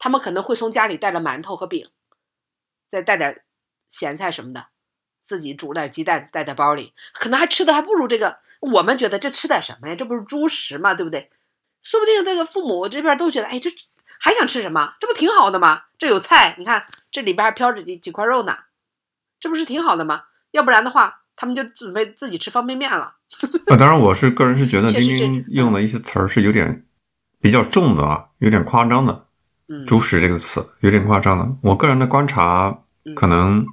[0.00, 1.88] 他们可能会从家里带了馒头和饼，
[2.88, 3.42] 再带点
[3.88, 4.66] 咸菜什么的，
[5.22, 8.40] 自己煮点鸡蛋带在包里，可能还吃的还不如这个。
[8.60, 9.94] 我们觉得这吃点什么呀？
[9.94, 10.92] 这不是猪食吗？
[10.94, 11.30] 对不对？
[11.82, 13.70] 说不定这个父母这边都觉得，哎，这
[14.18, 14.96] 还想吃什么？
[15.00, 15.84] 这不挺好的吗？
[15.98, 18.56] 这有菜，你看这里边还飘着几几块肉呢，
[19.38, 20.24] 这不是挺好的吗？
[20.50, 23.16] 要不然的话，他们就准备自己吃方便面了。
[23.72, 26.84] 啊，当然，我是个人是觉得丁丁用的一些词儿是有点
[27.40, 29.28] 比较重的啊，有点夸张的。
[29.86, 31.56] 猪食这个词有点夸张了。
[31.62, 32.78] 我个人的观察，
[33.14, 33.64] 可能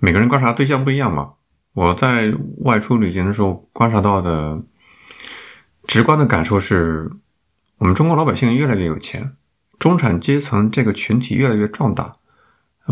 [0.00, 1.32] 每个人观察对象不一样嘛。
[1.74, 2.32] 我在
[2.64, 4.62] 外出旅行的时候观察到的
[5.86, 7.10] 直观的感受是，
[7.78, 9.34] 我们中国老百姓越来越有钱，
[9.78, 12.14] 中产阶层这个群体越来越壮大。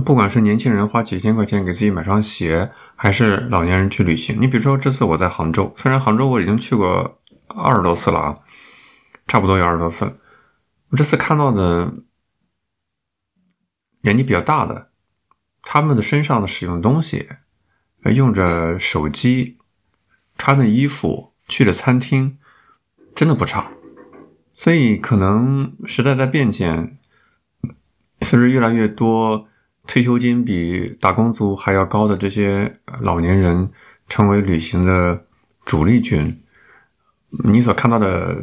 [0.04, 4.36] 不管是年轻人花几千块钱给自己买双鞋，还是老年人去旅行。
[4.38, 8.36] 你比如说这次我在杭州，虽然杭州我已经去过二十多次了啊，
[9.26, 10.12] 差不多有二十多次了。
[10.90, 11.94] 我这次看到的
[14.02, 14.90] 年纪比较大的，
[15.62, 17.28] 他们的身上的使用东西，
[18.04, 19.58] 用着手机，
[20.38, 22.38] 穿的衣服，去的餐厅，
[23.14, 23.72] 真的不差。
[24.54, 26.96] 所以可能时代在变迁，
[28.22, 29.48] 随着越来越多
[29.86, 33.70] 退休金比打工族还要高的这些老年人
[34.08, 35.26] 成为旅行的
[35.64, 36.42] 主力军，
[37.44, 38.40] 你所看到的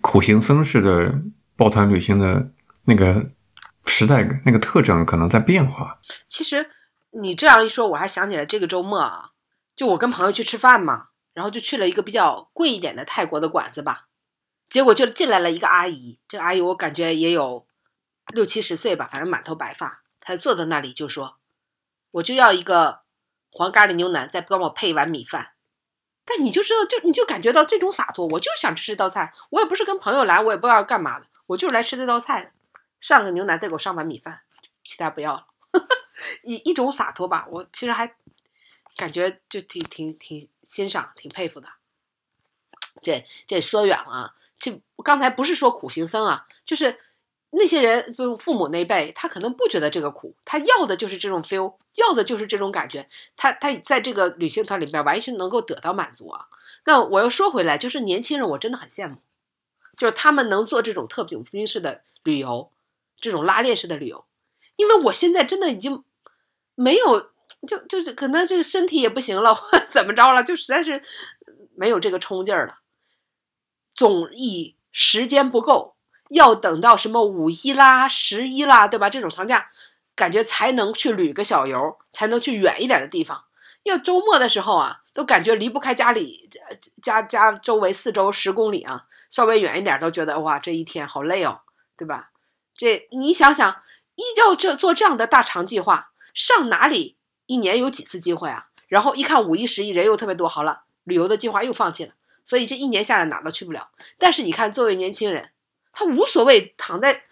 [0.00, 1.22] 苦行僧式的
[1.56, 2.50] 抱团旅行的
[2.84, 3.30] 那个
[3.86, 5.98] 时代那个特征可能在变化。
[6.28, 6.70] 其实
[7.10, 9.30] 你这样一说，我还想起来这个周末啊，
[9.74, 14.08] 就我跟朋友去吃饭嘛，然后就去了一个比较贵一点的泰国的馆子吧，
[14.68, 17.66] 结果就进来了一个阿姨，这个阿姨我感觉也有
[18.34, 21.36] 六七十岁吧，反正满头白发，她坐在那里就说
[22.10, 23.00] ：“我就要一个
[23.50, 25.52] 黄咖喱牛腩，再帮我配一碗米饭。”
[26.28, 32.50] 但你就知道，就你就感觉到这种洒脱，我就想吃这道菜，我也不是跟朋友来，我也不知道干嘛的，我就是来吃这道菜的。
[33.00, 34.40] 上个牛腩，再给我上碗米饭，
[34.84, 35.46] 其他不要了。
[36.42, 38.14] 一一种洒脱吧，我其实还
[38.96, 41.68] 感觉就挺挺挺欣赏，挺佩服的。
[43.02, 46.98] 这这说远了啊，这刚才不是说苦行僧啊，就是
[47.50, 56.46] 那些人，就是父母那辈，他可能不觉得这个苦，他要的就是这种 feel，要的就是这种感觉，他他在这个旅行团里边完全能够得到满足啊。
[56.86, 59.18] 那我又说回来，就是年轻人，我真的很羡慕，
[59.96, 62.70] 就是他们能做这种特种兵式的旅游，
[63.16, 64.24] 这种拉练式的旅游，
[64.76, 66.04] 因为我现在真的已经
[66.74, 67.30] 没有，
[67.66, 71.02] 就就是可能这个身体也不行了，或怎么着了，就实在是
[71.74, 72.78] 没有这个冲劲儿了。
[73.94, 75.96] 总以时间不够，
[76.28, 79.08] 要等到什么五一啦、十一啦，对吧？
[79.08, 79.70] 这种长假，
[80.14, 83.44] 感觉才能去旅个小游，才能去远一点的地方。
[83.84, 86.50] 要周末的时候啊，都感觉离不开家里，
[87.02, 91.60] 家家周围四周十公里啊，稍微远一点都觉得哇，这一天好累哦，
[91.94, 92.30] 对吧？
[92.74, 93.82] 这你想想，
[94.14, 98.68] 一要这做这样的大长计划，上哪里一年有几次机会啊？
[98.88, 102.14] 然后一看五一、十一人又特别多，好了，旅游的计划又放弃了。
[102.46, 103.90] 所以这一年下来哪都去不了。
[104.16, 105.52] 但是你看，作为年轻人，
[105.92, 107.24] 他无所谓躺在。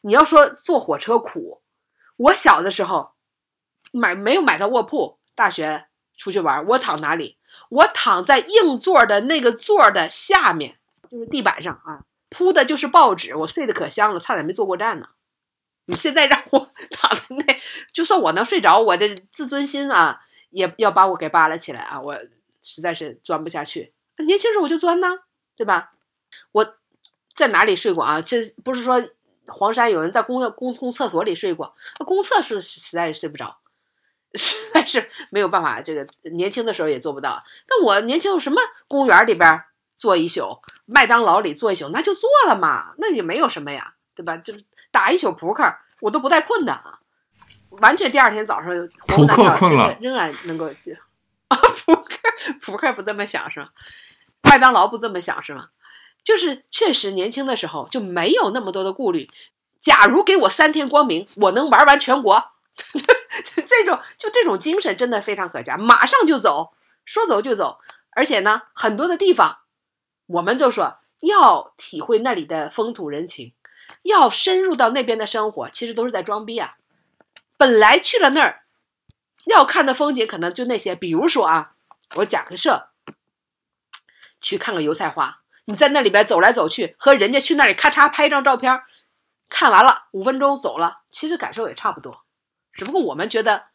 [0.00, 1.60] 你要说坐火车苦，
[2.16, 3.12] 我小的时候
[3.90, 7.36] 买没有买到卧铺，大学出去玩，我躺哪里？
[7.68, 10.78] 我躺在硬座的那个座的下面，
[11.12, 15.08] 就是地板上啊，铺的就是报纸，我睡得可香了，差点没坐过站呢。
[15.84, 16.58] 你现在让我
[16.90, 17.60] 躺在那，
[17.92, 22.16] 就算我能睡着，我的自尊心啊，也要把我给扒拉起来啊，我
[22.62, 23.92] 实在是钻不下去。
[24.26, 25.18] 年轻时候我就钻呐，
[25.54, 25.92] 对吧？
[26.52, 26.76] 我
[27.34, 28.22] 在哪里睡过啊？
[28.22, 29.06] 这不是说
[29.48, 31.74] 黄山有人在公公共厕所里睡过，
[32.06, 33.58] 公厕是实在是睡不着，
[34.34, 35.82] 实在是没有办法。
[35.82, 37.42] 这个年轻的时候也做不到。
[37.68, 39.64] 那我年轻什么公园里边
[40.02, 44.36] 坐一宿，麦当劳里坐一宿，那就坐了嘛，那也没有什么呀，对吧？
[44.36, 44.52] 就
[44.90, 45.62] 打一宿扑克，
[46.00, 46.98] 我都不带困的啊，
[47.78, 50.92] 完全第二天早上扑克困了，仍然能够就
[51.46, 52.18] 啊扑克
[52.60, 53.68] 扑克不这么想是吧？
[54.42, 55.68] 麦当劳不这么想是吗？
[56.24, 59.30] 就是确实年轻的时候就没有那么多的顾虑。
[59.80, 62.50] 假如给我三天光明，我能玩完全国，
[63.54, 66.72] 这种就这种精神真的非常可嘉，马上就走，
[67.04, 67.78] 说走就走。
[68.10, 69.60] 而且呢，很多的地方，
[70.32, 73.52] 我们就说要体会那里的风土人情，
[74.02, 76.76] 要深入到那边的生活，其实都是在装逼啊。
[77.56, 78.64] 本来去了那儿，
[79.46, 81.72] 要看的风景可能就那些，比如说啊，
[82.16, 82.88] 我假设。
[84.44, 88.82] 去看个油菜花，你在那里边走来走去，和人家去那里咔嚓拍一张照片，
[89.48, 92.24] 看完了五分钟走了，其实感受也差不多，
[92.72, 93.66] 只不过我们觉得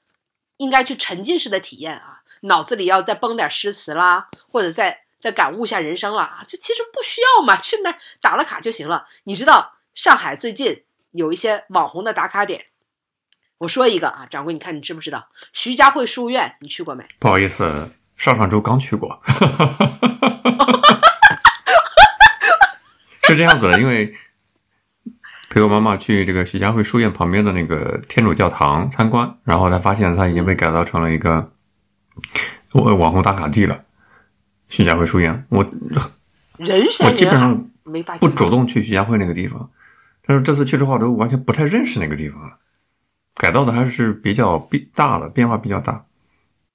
[0.58, 9.06] 应该去沉浸式的体验啊，脑子里要再蹦点诗词啦，或者再再感悟一下人生了啊，就其实不需要嘛，去那儿打了卡就行了。
[9.24, 12.66] 你知道上海最近有一些网红的打卡点，
[13.60, 16.56] 我说一个啊，掌柜，你看你知不知道徐家汇书院？
[16.62, 17.06] 你去过没？
[17.20, 17.92] 不好意思。
[18.18, 19.22] 上上周刚去过，
[23.22, 24.12] 是这样子的，因为
[25.52, 31.52] 陪我妈妈去这个徐家汇书院旁边的那个天主教堂参观，然后才发现它已经被改造成了一个
[32.72, 33.84] 网网红打卡地了。
[34.70, 35.64] 徐家汇书院，我
[36.58, 39.70] 人我基本上没不主动去徐家汇那个地方，
[40.22, 42.58] 但是这次去之后都完全不太认识那个地方了。
[43.36, 46.06] 改造的还是比较变大的，变化比较大。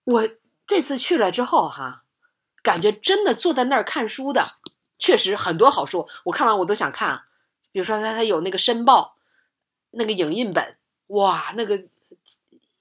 [0.05, 0.29] 我。
[0.65, 2.05] 这次去了之后，哈，
[2.63, 4.41] 感觉真的坐在那儿看书的，
[4.99, 6.09] 确实很多好书。
[6.25, 7.23] 我看完我都想看，
[7.73, 9.17] 比如说他他有那个《申报》，
[9.91, 10.77] 那个影印本，
[11.09, 11.83] 哇，那个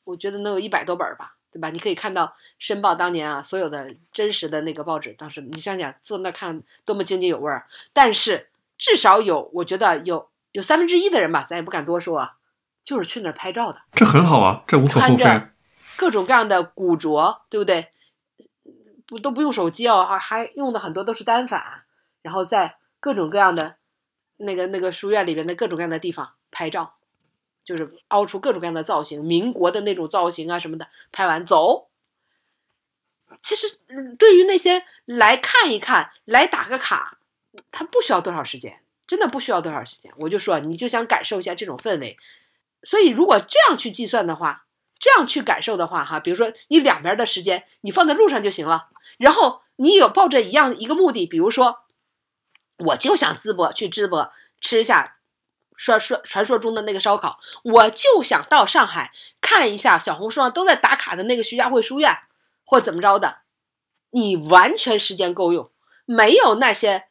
[0.06, 1.70] 我觉得能有一百多本吧，对吧？
[1.70, 2.28] 你可以看到
[2.60, 7.68] 《申报》当年啊所有的真实的那个报纸，当时你想想坐那看多么津津有味儿。
[7.94, 12.38] 但是至少有，我觉得有有三分之一的人吧，咱也不敢多说，啊，
[12.84, 13.82] 就是去那儿拍照的。
[13.92, 15.26] 这很好啊，这无可厚非。
[15.98, 17.90] 各种各样的古着，对不对？
[19.06, 21.84] 不都不用手机哦，还还用的很多都是单反，
[22.22, 23.76] 然后在各种各样的
[24.38, 26.94] 那个那个书院里边的各种各样的地方拍照，
[27.64, 31.90] 就是凹出各种各样的造型，民国的那种造型啊什么的，拍完走。
[33.42, 33.80] 其实
[34.18, 37.18] 对于那些来看一看、来打个卡，
[37.72, 40.12] 他不需要多少时间，真的不需要多少时间。
[40.18, 42.18] 我就说，你就想感受一下这种氛围，
[42.84, 44.66] 所以如果这样去计算的话，
[45.00, 51.80] 这样去感受的话，哈，比如说你两边的时间你放在路上就行了，然后你有抱着一样一个目的，比如说，
[52.78, 55.18] 我就想淄博去淄博吃一下
[55.82, 62.16] 说说传说中的那个烧烤，我就想到上海看一下小红书上都在打卡的那个徐家汇书院，
[62.64, 63.40] 或怎么着的，
[64.12, 65.72] 你完全时间够用，
[66.06, 67.06] 没有那些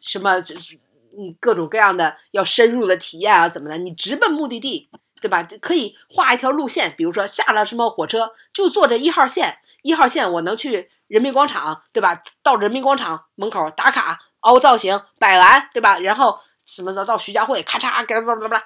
[0.00, 0.78] 什么就是
[1.14, 4.88] 你各种各样的要深入的体验啊怎么的，你直奔目的地，
[5.20, 5.46] 对吧？
[5.60, 12.22] 可以画一条路线，比如说下了什么火车就坐着一号线，一号线我能去人民广场，对吧？
[12.42, 15.98] 到人民广场门口打卡凹造型摆完，对吧？
[15.98, 18.64] 然后什么的到徐家汇，咔嚓，给巴拉巴拉巴拉，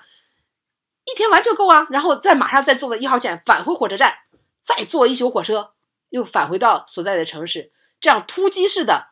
[1.05, 1.87] 一天完就够啊。
[1.88, 4.19] 然后再马上再坐到一号线返回火车站，
[4.62, 5.73] 再坐一宿火车，
[6.09, 9.11] 又返回到所在的城市，这样突击式的，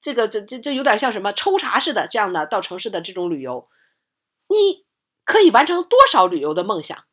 [0.00, 3.68] 这个这这这有点像什么抽查式的这样的到城市的这种旅游，
[4.46, 4.84] 你
[5.24, 7.04] 可以完成多少旅游的梦想？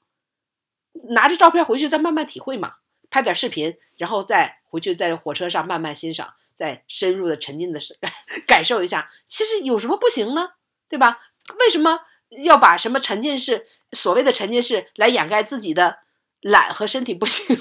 [1.10, 2.76] 拿着照片回去再慢慢体会嘛，
[3.10, 8.12] 拍点视频，然后再回去在火车上慢慢欣赏，再深入的沉浸的感
[8.48, 9.10] 感受一下。
[9.28, 10.52] 其实有什么不行呢？
[10.89, 11.19] 对吧？
[11.60, 12.00] 为什么
[12.43, 16.00] 要把什么沉浸式所谓的沉浸式来掩盖自己的
[16.41, 17.58] 懒和身体不行？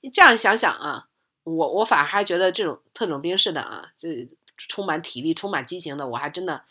[0.00, 1.06] 你 这样想想啊，
[1.44, 4.28] 我我反而还觉得这种特种兵式的啊，这
[4.68, 6.62] 充满体力、充满激情的，我还真的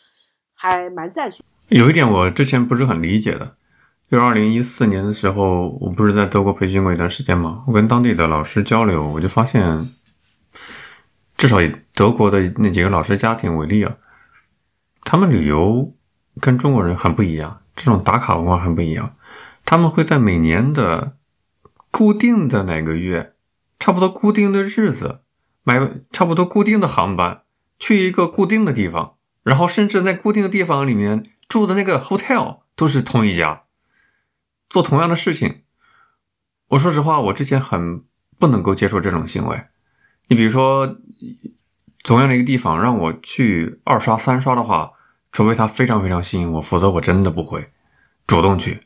[0.54, 1.42] 还蛮赞许。
[1.68, 3.56] 有一点我之前不是很理解的，
[4.10, 9.94] 就是二零一四年的时候，我不是在德国培训过一段时间嘛，我跟当地的老师交流，我就发现，
[11.36, 13.96] 至少以德国的那几个老师家庭为例啊，
[15.10, 15.96] 他们旅游
[16.40, 19.16] 跟中国人很不一样，这种打卡文化很不一样，
[19.64, 21.16] 他们会在每年的
[21.90, 23.34] 固定的哪个月，
[23.80, 25.22] 差不多固定的日子，
[25.64, 25.80] 买
[26.12, 27.42] 差不多固定的航班，
[27.80, 33.64] 去一个固定的地方，然后甚至在固定的地方里面住的那个 hotel 都是同一家，
[34.68, 35.62] 做同样的事情。
[36.68, 38.04] 我说实话，我之前很
[38.38, 39.64] 不能够接受这种行为。
[40.28, 40.98] 你比如说，
[42.04, 44.92] 同样的一个地方让我去二刷三刷的话，
[45.32, 47.70] 除非他非常非常吸引我，否则我真的不会
[48.26, 48.82] 主动去。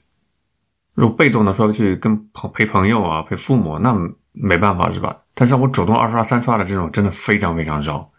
[0.95, 3.95] 如果被动的说去跟朋陪朋友啊，陪父母，那
[4.33, 5.23] 没办法是吧？
[5.35, 8.11] 但是让我主动二刷三刷的这种，真的非常非常少。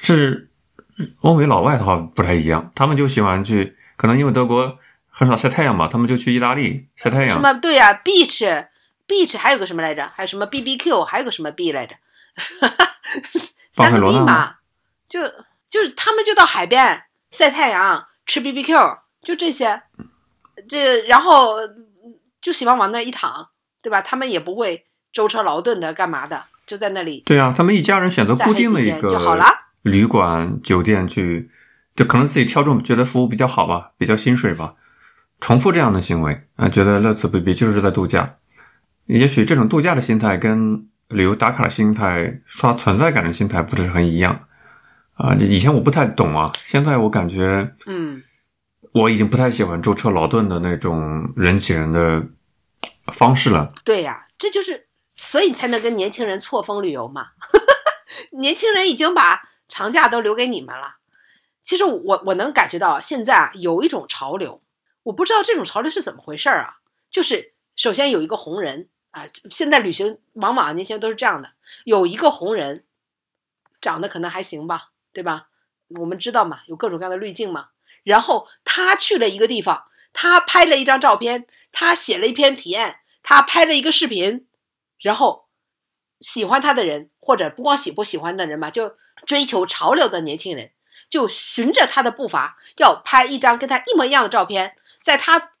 [0.00, 0.50] 是
[1.20, 7.32] 欧美老外的话不太一样，他们就喜欢去，可能因为德国很少晒太阳嘛，他们就去意大利晒太阳。
[7.36, 8.68] 什么对呀、b e a c h
[9.08, 10.10] beach 还有个什么来着？
[10.14, 11.94] 还有什么 BBQ，还有个什么 B 来着？
[12.60, 12.76] 三 个
[13.74, 14.54] 巴塞罗 B 那吗嘛，
[15.08, 15.20] 就
[15.68, 19.82] 就是他们就到海边晒太阳，吃 BBQ，就这些，
[20.68, 21.56] 这然后
[22.40, 23.48] 就喜欢往那儿一躺，
[23.82, 24.00] 对吧？
[24.00, 29.46] 他们也不会舟车劳顿的干嘛的，就在那里对啊，他们一家人选择固定的一个就好了
[29.82, 31.50] 旅馆、酒店去，
[31.96, 34.74] 就可能自己挑中觉得服务比较好吧，比较薪水吧，
[35.40, 38.36] 重复这样的行为啊，觉得乐此不疲，就是在度假。
[39.06, 44.46] 也许这种度假的心态跟旅游打卡的心态、刷存在感的心态不是很一样
[45.22, 45.34] 啊。
[45.38, 48.22] 以前我不太懂啊，现在我感觉嗯，
[48.92, 52.26] 我已经不太喜欢舟车劳顿的那种人挤人的
[53.12, 53.68] 方式了。
[53.84, 57.28] 对呀、这就是所以你才能跟年轻人错峰旅游嘛。
[58.40, 60.96] 年轻人已经把长假都留给你们了。
[61.62, 64.60] 其实我我能感觉到啊，现在啊有一种潮流，
[65.04, 66.76] 我不知道这种潮流是怎么回事儿啊。
[67.10, 71.52] 就是首先有一个红人啊，现在旅行往往年轻人都是这样的，
[71.84, 72.84] 有一个红人，
[73.80, 75.48] 长得可能还行吧，对吧？
[76.00, 77.68] 我们知道嘛，有各种各样的滤镜嘛。
[78.02, 84.48] 然后他去了一个地方，他拍了一张照片，他写了一篇体验，他拍了一个视频，
[85.00, 85.46] 然后
[86.20, 88.96] 喜欢他的人，或者不光喜不喜欢的人嘛，就
[89.26, 90.72] 追求潮流的年轻人，
[91.08, 95.52] 就循着他的步伐，要拍一张跟他一模一样的照片，在他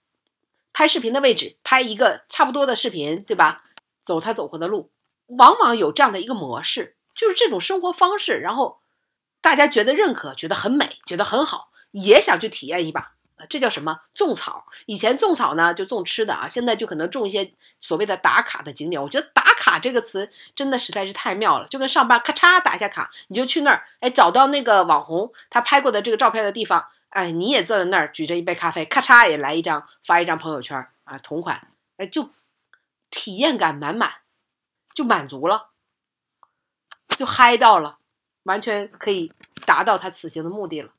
[0.72, 3.64] 拍视频的位置拍一个差不多的视频，对吧？
[4.02, 4.90] 走他走过的路，
[5.26, 8.80] 往往有这样的一个模式，就是这种生活方式，然后
[9.42, 13.12] 大家觉得认可，觉得很美，觉得很好，也想去体验一把。
[13.48, 14.02] 这叫什么？
[14.14, 14.66] 种草。
[14.86, 19.02] 以前种草呢，就种吃的啊，现在就可能种一些所谓的打卡的景点。
[19.02, 31.66] 我觉得“打卡”这个词真的实在是太妙了，就跟上班咔嚓打一下卡，你就去那儿，哎，找到那个网红他拍过的这个照片的地方，哎，你也坐在那儿举着一杯咖啡，咔嚓也来一张，发一张朋友圈啊，同款，
[31.96, 32.30] 哎，就
[33.10, 34.12] 体验感满满，
[34.94, 35.70] 就满足了，
[37.08, 37.98] 就嗨到了，
[38.44, 39.32] 完全可以
[39.64, 40.90] 达到他此行的目的了。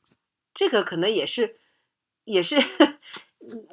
[0.52, 1.56] 这个可能也是，
[2.24, 2.56] 也是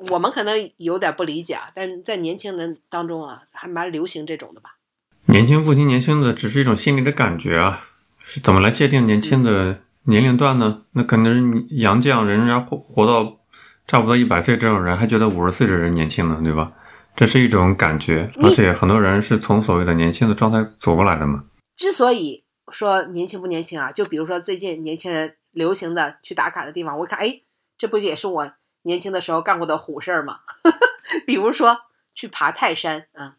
[0.09, 4.77] 我们可能有点不理解啊，但是在年轻人当中啊，还蛮流行这种的吧。
[5.25, 7.85] 年轻不听年轻的只是一种心理的感觉啊，
[8.19, 10.83] 是怎么来界定年轻的年龄段呢？
[10.93, 13.39] 那可能是杨绛人家活活到
[13.87, 16.73] 差不多一百岁这种人，还觉得五十岁的人年轻呢，对吧？
[17.15, 21.43] 这是一种感觉，而且很多人是从所谓的年轻的状态走过来的嘛。
[21.75, 27.41] 之所以说年轻不年轻啊，就比如说最近年轻人流行的去打卡的地方，我一看，哎，
[27.77, 28.51] 这不也是我
[28.83, 30.39] 年轻的时候干过的虎事儿吗？
[31.27, 31.81] 比如说
[32.15, 33.35] 去爬泰山啊，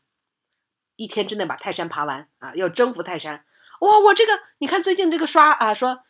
[0.96, 3.44] 一天之内把泰山爬完啊，要征服泰山。
[3.80, 6.04] 哇，我这个你看最近这个刷啊，说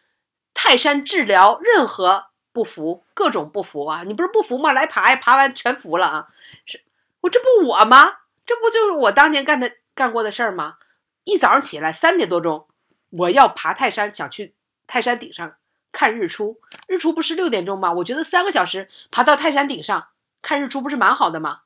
[0.53, 4.73] 泰山治疗任何不服，各种不服啊，你不是不服吗？
[4.73, 6.29] 来爬呀，爬完全服了啊，
[6.67, 6.83] 是
[7.21, 8.19] 我这不我吗？
[8.45, 10.77] 这不就是我当年干的干过的事儿吗？
[11.25, 12.67] 一早上起来三点多钟，
[13.13, 14.55] 我要爬泰山，想去
[14.87, 15.55] 泰山顶上
[15.93, 16.59] 看日出。
[16.89, 17.93] 日出不是六点钟吗？
[17.93, 20.09] 我觉得三个小时爬到泰山顶上
[20.41, 21.61] 看日出不是蛮好的吗？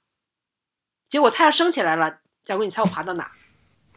[1.08, 3.30] 结果太阳升起来了，贾贵，你猜我爬到哪？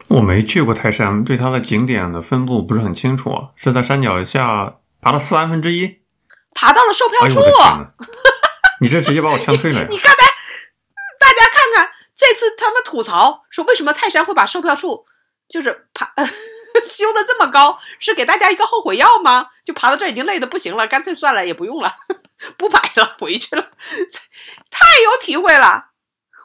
[0.08, 6.00] 我没去过泰山，对它的景点的分布不是很清楚啊，是在山脚下爬了四安分之一。
[6.54, 7.40] 爬到了售票处。
[8.82, 9.88] 你这直接把我劝退了呀！
[9.90, 10.26] 你刚才
[11.20, 15.06] 大家看看，这次他们吐槽说为什么泰山会把售票处
[15.50, 16.14] 就是爬
[16.86, 19.50] 修的这么高，是给大家一个后悔药吗？
[19.66, 21.94] 就爬到这儿已经累得不行了，干脆算了，也不用了，
[22.58, 23.72] 不买了，回去了。
[24.72, 25.90] 太有体会了，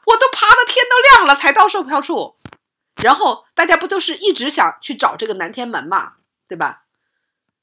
[0.07, 2.37] 我都爬到天都亮了才到售票处，
[3.03, 6.15] 然后大家不都是一直想去找这个南天门嘛，
[6.49, 6.83] 对吧？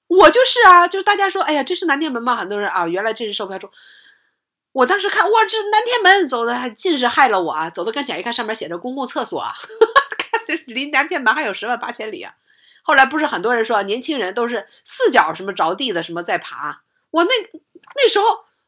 [0.07, 2.36] 我就是啊，就是大家说，哎呀，这是南天门吗？
[2.36, 3.70] 很多人啊，原来这是售票处。
[4.74, 7.70] 我当时看，哇，这南天门走的还尽是害了我啊！
[7.70, 9.53] 走到跟前一看，上面写着公共厕所啊，
[10.18, 12.34] 看离南天门还有十万八千里啊！
[12.82, 17.30] 后来不是很多人说，年轻人都是四脚什么着地的什么在爬，我那
[17.96, 18.26] 那时候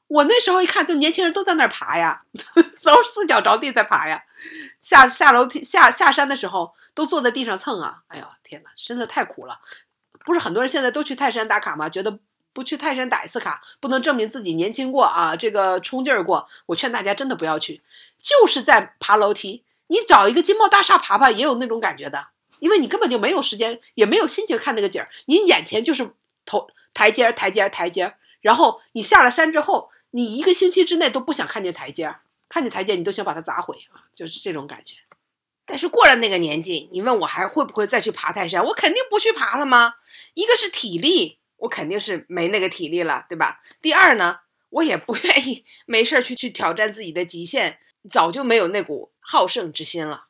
[0.07, 2.21] 我那时候一看，就年轻人都在那儿爬呀，
[2.55, 4.23] 都四脚着地在爬呀，
[4.81, 8.03] 下下楼梯下下山的时候都坐在地上蹭啊！
[8.07, 9.59] 哎呦天哪，真的太苦了！
[10.25, 11.89] 不是很多人现在都去泰山打卡吗？
[11.89, 12.19] 觉得
[12.53, 16.47] 不去泰山打一次卡，不能证明自己年轻过啊，这个冲劲儿过。
[16.67, 17.81] 我劝大家真的不要去，
[18.21, 22.27] 就是在爬楼梯，你找一个金茂大厦爬爬也有那种感觉的，
[22.63, 26.13] 因为你根本就没有时间，也没有心情看那个景儿，你眼前就是
[26.45, 34.95] 头台阶儿台阶儿台阶儿，然后你下了山之后，你一个星期之内都不想看见台阶儿，看见台阶你都想把它砸毁啊，就是这种感觉。
[35.65, 38.63] 但是过了那个年纪，你问我还会不会再去爬泰山？
[38.63, 39.95] 我肯定不去爬了吗？
[40.33, 43.61] 一个是体力，我肯定是没那个体力了，对吧？
[43.81, 44.39] 第二呢，
[44.69, 50.27] 我也不愿意没事儿去去挑战自己的极限，早就没有那股好胜之心了。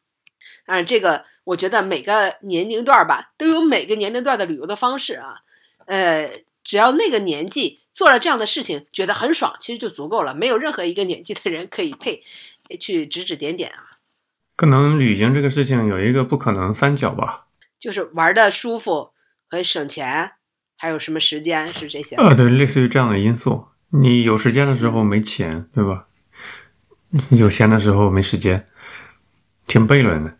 [0.65, 5.41] 当然，这个我觉得每个年龄段儿吧，都有每个年龄段的旅游的方式啊。
[5.85, 6.31] 呃，
[6.63, 10.33] 只要那个年纪做了这样的事情，觉得很爽，其实就足够了。
[10.33, 12.23] 没有任何一个年纪的人可以配
[12.79, 13.99] 去指指点点啊。
[14.55, 17.47] 可能旅行这个事情有一个不可能三角吧。
[17.79, 19.11] 就是玩的舒服
[19.49, 20.31] 和省钱，
[20.77, 22.15] 还有什么时间是这些？
[22.15, 23.65] 呃，对，类似于这样的因素。
[23.89, 26.07] 你有时间的时候没钱，对吧？
[27.31, 28.65] 有钱的时候没时间，
[29.67, 30.37] 挺悖论的。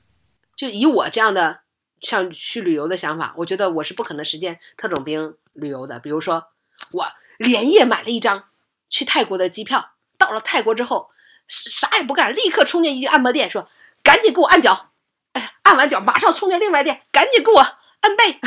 [0.63, 1.59] 就以我这样的
[1.99, 5.99] 像去旅游的想法，我觉得我是不可能实现特种兵旅游的。
[5.99, 6.47] 比如说，
[6.91, 7.05] 我
[7.37, 8.45] 连夜买了一张
[8.89, 11.09] 去泰国的机票，到了泰国之后
[11.47, 13.67] 啥也不干，立刻冲进一个按摩店，说
[14.01, 14.91] 赶紧给我按脚，
[15.33, 18.39] 哎，按完脚马上冲进另外店，赶紧给我按背，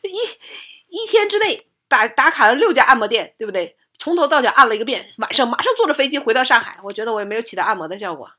[0.00, 3.76] 一一天之内打打卡了六家按摩店，对不对？
[3.98, 6.78] 从头到脚按了一个遍，晚上马上坐着飞机回到上海。
[6.84, 8.30] 我觉得我也没有起到按摩的效果。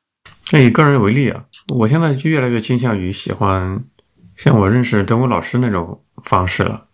[0.51, 1.43] 那以个人为例啊，
[1.75, 3.83] 我现在就越来越倾向于喜欢
[4.35, 6.85] 像我认识德国老师那种方式了，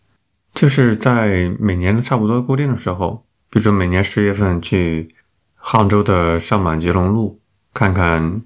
[0.55, 5.09] 就是在每年的差不多固定的时候，比如说每年十月份去
[5.55, 7.41] 杭州的上满吉隆路
[7.73, 8.41] 看看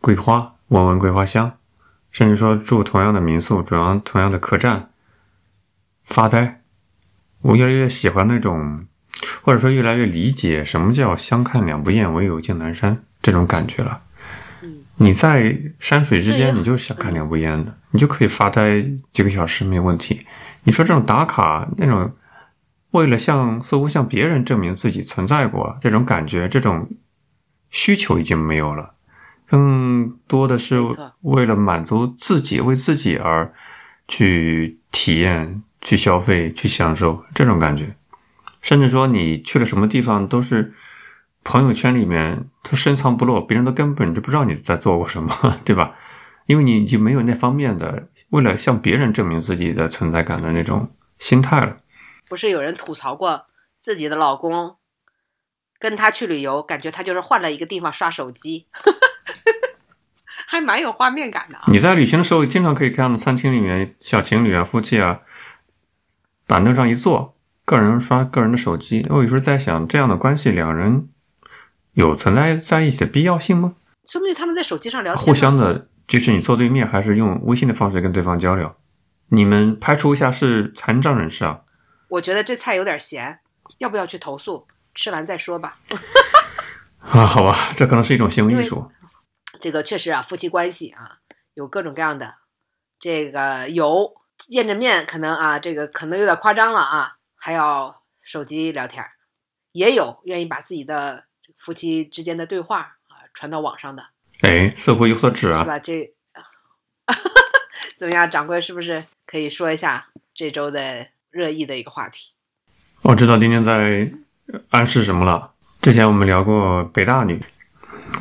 [0.00, 1.52] 桂花，闻闻桂花香，
[2.10, 4.90] 甚至说住同样的民宿，住同同样的客栈
[6.02, 6.62] 发呆。
[7.42, 8.86] 我越来越喜欢那种，
[9.42, 14.02] 或者说越来越理解什么叫“相看两不厌，唯有敬南山”这种感觉了。
[14.98, 20.20] 你在山水之间，你就是想看两不厌的，你就可以发呆几个小时没有问题。
[20.64, 22.12] 你说这种打卡那种，
[22.90, 26.88] 为了向似乎向别人证明自己存在过这种感觉，这种
[27.70, 28.94] 需求已经没有了，
[29.46, 30.82] 更多的是
[31.20, 33.52] 为了满足自己，为自己而
[34.08, 37.94] 去体验、去消费、去享受这种感觉。
[38.60, 40.74] 甚至说你去了什么地方都是
[41.50, 45.32] 朋友圈里面都深藏不露，别人都根本就不知道你在做过什么，
[45.64, 45.94] 对吧？
[46.44, 51.78] 因为你已经没有那方面的为了向别人证明自己的存在感的那种心态了。
[52.28, 53.46] 不是有人吐槽过
[53.80, 54.76] 自己的老公
[55.78, 58.66] 跟他去旅游，感觉他就是换了一个地方刷手机，
[60.46, 61.64] 还蛮有画面感的啊。
[61.68, 65.20] 你在旅行的时候，经常可以看到餐厅里面小情侣啊、夫妻啊，
[66.46, 69.06] 板凳上一坐，个人刷个人的手机。
[69.08, 71.08] 我有时候在想，这样的关系，两人
[71.98, 73.74] 有存在在一起的必要性吗？
[74.06, 78.72] 说不定他们在手机上聊天，互相的，即使你坐对面，还是用微信的方式跟对方交流。
[79.30, 81.62] 你们排除一下是残障人士啊，
[82.10, 83.40] 我觉得这菜有点咸，
[83.78, 84.68] 要不要去投诉？
[84.94, 85.78] 吃完再说吧。
[87.00, 88.88] 啊，好吧，这可能是一种行为艺术。
[89.60, 91.18] 这个确实啊，夫妻关系啊，
[91.54, 92.36] 有各种各样的，
[93.00, 99.10] 这个有见着面可能啊，这个可能有点夸张了啊，还要手机聊天儿，
[99.72, 101.24] 也有愿意把自己的
[101.58, 104.04] 夫妻之间的对话啊传到网上的，
[104.42, 105.62] 哎，似乎有所指啊。
[105.62, 105.78] 是吧？
[105.78, 106.14] 这
[107.98, 112.32] 怎么样，掌柜是不是可以说一下这周的热议的一个话题？
[113.02, 114.10] 我知道丁丁在
[114.70, 115.52] 暗示什么了。
[115.80, 117.40] 之前我们聊过北大女，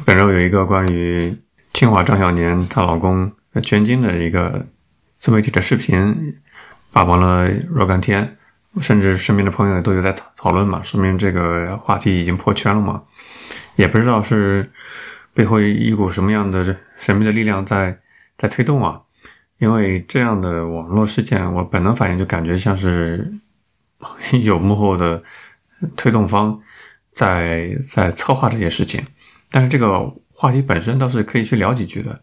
[0.06, 1.36] 本周有一个关于
[1.74, 3.32] 清华张小年她老公
[3.64, 4.66] 捐精的一个
[5.20, 6.40] 自媒体的视频，
[6.92, 8.38] 霸榜了若干天，
[8.82, 13.04] 甚至身边的朋友都有在讨讨论嘛，说明这个话题已经破圈了嘛。
[13.76, 14.72] 也不知道是
[15.34, 18.00] 背后一股什么样的神秘的力量在
[18.38, 19.02] 在推动啊。
[19.60, 23.34] 因为这样的网络事件，我本能反应就感觉像是
[24.44, 25.24] 有幕后的
[25.96, 26.62] 推动方
[27.12, 29.04] 在在策划这些事情。
[29.50, 32.22] 但是这个话题本身倒是可以去聊几句的。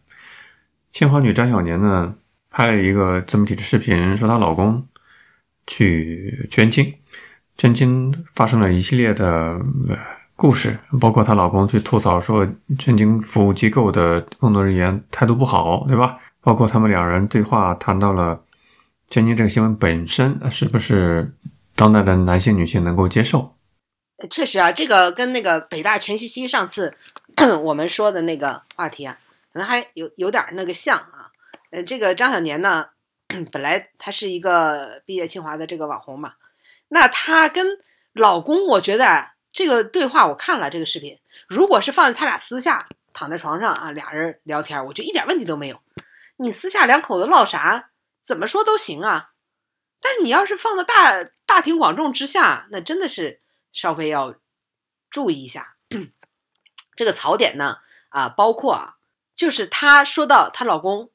[0.92, 2.14] 清华女张小年呢，
[2.50, 4.86] 拍了一个自媒体的视频，说她老公
[5.66, 6.94] 去捐精，
[7.56, 9.26] 捐精发生了一系列的
[9.88, 9.98] 呃
[10.36, 12.46] 故事，包括她老公去吐槽说
[12.78, 16.18] 捐精服务机构的工作人员态度不好，对吧？
[16.40, 18.42] 包括他们两人对话谈到了
[19.08, 21.32] 捐精这个新闻本身是不是
[21.76, 23.56] 当代的男性女性能够接受？
[24.30, 26.94] 确实啊，这个跟那个北大全西西上次
[27.62, 29.18] 我们说的那个话题啊，
[29.52, 31.30] 可能还有有点那个像啊。
[31.70, 32.86] 呃，这个张小年呢，
[33.50, 36.34] 本来他是一个毕业清华的这个网红嘛，
[36.88, 37.66] 那她跟
[38.12, 45.80] 老公，我觉得这个对话我看了这个视频，如果是放在他俩私下躺在床上啊，俩人聊天，我觉得一点问题都没有。
[46.36, 47.90] 你私下两口子唠啥，
[48.24, 49.30] 怎么说都行啊。
[50.00, 53.40] 但是你要是放到大大庭广众之下，那真的是
[53.72, 54.34] 稍微要
[55.08, 55.76] 注意一下。
[56.96, 57.78] 这个槽点呢，
[58.08, 58.96] 啊，包括啊，
[59.36, 61.10] 就是她说到她老公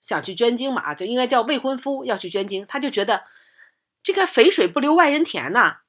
[0.00, 3.24] 想去捐精嘛，啊就应该叫未婚夫要去捐精，她就觉得
[4.04, 5.80] 这个肥水不流外人田呐、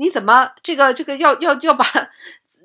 [0.00, 1.84] 你怎么这个这个要要要把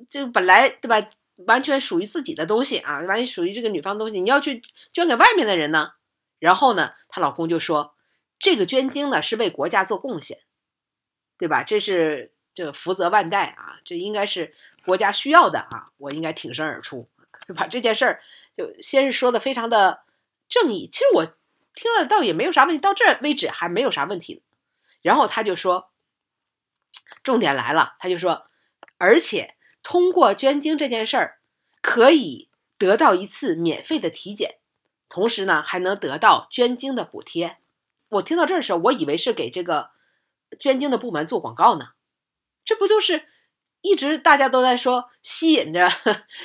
[0.09, 1.05] 这个本来对吧，
[1.35, 4.63] 完全属于自己的东西啊，完全属于这个女方东西，你要去
[4.93, 5.95] 捐给外面的人呢？
[6.39, 7.93] 然后呢，她老公就说，
[8.39, 10.39] 这个捐精呢是为国家做贡献，
[11.37, 11.61] 对吧？
[11.61, 14.53] 这是这个福泽万代啊，这应该是
[14.85, 17.09] 国家需要的啊，我应该挺身而出，
[17.45, 17.67] 就把？
[17.67, 18.21] 这件事儿
[18.55, 20.03] 就先是说的非常的
[20.47, 21.25] 正义，其实我
[21.73, 24.41] 听了倒也没有啥问题，到这为止还没有啥问题。
[25.01, 25.91] 然后他就说，
[27.25, 28.45] 重点来了，他就说，
[28.97, 31.39] 而且通过捐精这件事儿，
[31.81, 34.59] 可以得到一次免费的体检，
[35.09, 37.57] 同时呢还能得到捐精的补贴。
[38.07, 39.89] 我听到这儿的时候，我以为是给这个
[40.59, 41.89] 捐精的部门做广告呢，
[42.63, 43.25] 这不就是
[43.81, 45.89] 一直大家都在说吸引着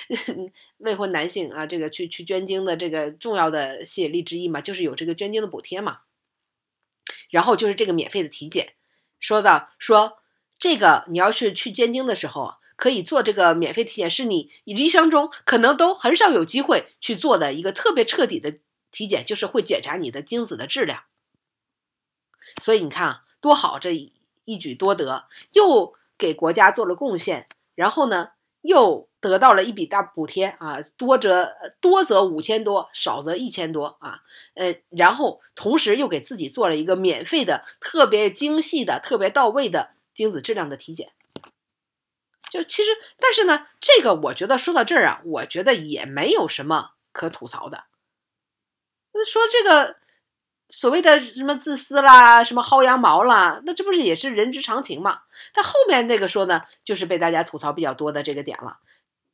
[0.78, 6.00] 未婚男性啊，这个去去捐精的这个重要的吸引力之一嘛，就是有这个捐精的补贴嘛。
[7.28, 8.74] 然后就是这个免费的体检，
[9.18, 10.19] 说到说
[10.60, 18.58] 这个你要是去捐精的时候，可以做这个免费体检，是你一生中可能都很少有机会去做的一个特别彻底的
[18.92, 21.04] 体检，就是会检查你的精子的质量。
[22.60, 23.92] 所以你看啊，多好，这
[24.44, 28.30] 一举多得，又给国家做了贡献，然后呢，
[28.60, 34.20] 又得到了一笔大补贴啊，多则多则五千多，少则一千多啊，
[34.54, 41.12] 呃，然后同时又给自己做了一个免费的、特别精细的、特别到位的精子质量的体检。
[42.50, 47.84] 就其实，但是呢，这个我觉得说到这儿啊，我觉得也没有什么可吐槽的。
[49.12, 49.96] 那说这个
[50.68, 55.22] 所谓的什么自私啦，什么薅羊毛啦，那这不是也是人之常情嘛？
[55.54, 58.76] 但后面那个说呢，就是被大家吐槽比较多的这个点了。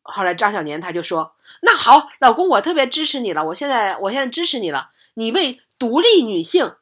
[0.03, 6.77] 后来张小年他就说：“那好，老公，我特别支持你了，我现在我现在支持你了，你为独立女性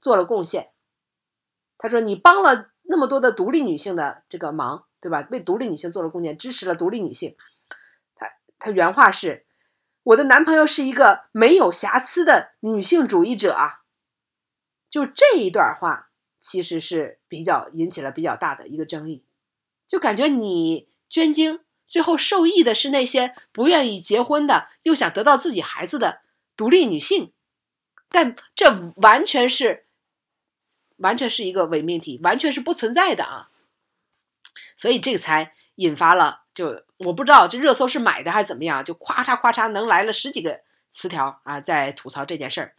[0.00, 0.70] 做了贡献。”
[1.76, 5.28] 他说：“你帮了那么多的独立女性的这个忙，对吧？
[5.30, 7.36] 为独立女性做了贡献，支持了独立女性。”
[8.16, 8.26] 他
[8.58, 9.44] 他原话是
[10.02, 13.82] ：“我的男朋友是一个没有瑕疵的女性主义者啊。”
[14.88, 16.08] 就这一段话，
[16.40, 19.22] 其实是比较引起了比较大的一个争议，
[19.86, 26.22] 就感觉你捐精最后受益的是那些不愿意结婚的又想得到自己孩子的
[26.56, 27.34] 独立女性。
[28.08, 29.87] 但这完全是，
[30.98, 33.48] 完全是一个伪命题，完全是不存在的啊！
[34.76, 40.60] 所以这个才引发了，就我不知道这热搜是买的还是怎么样，就咵嚓咵嚓能来了十几个
[40.92, 42.74] 词条啊，在吐槽这件事儿。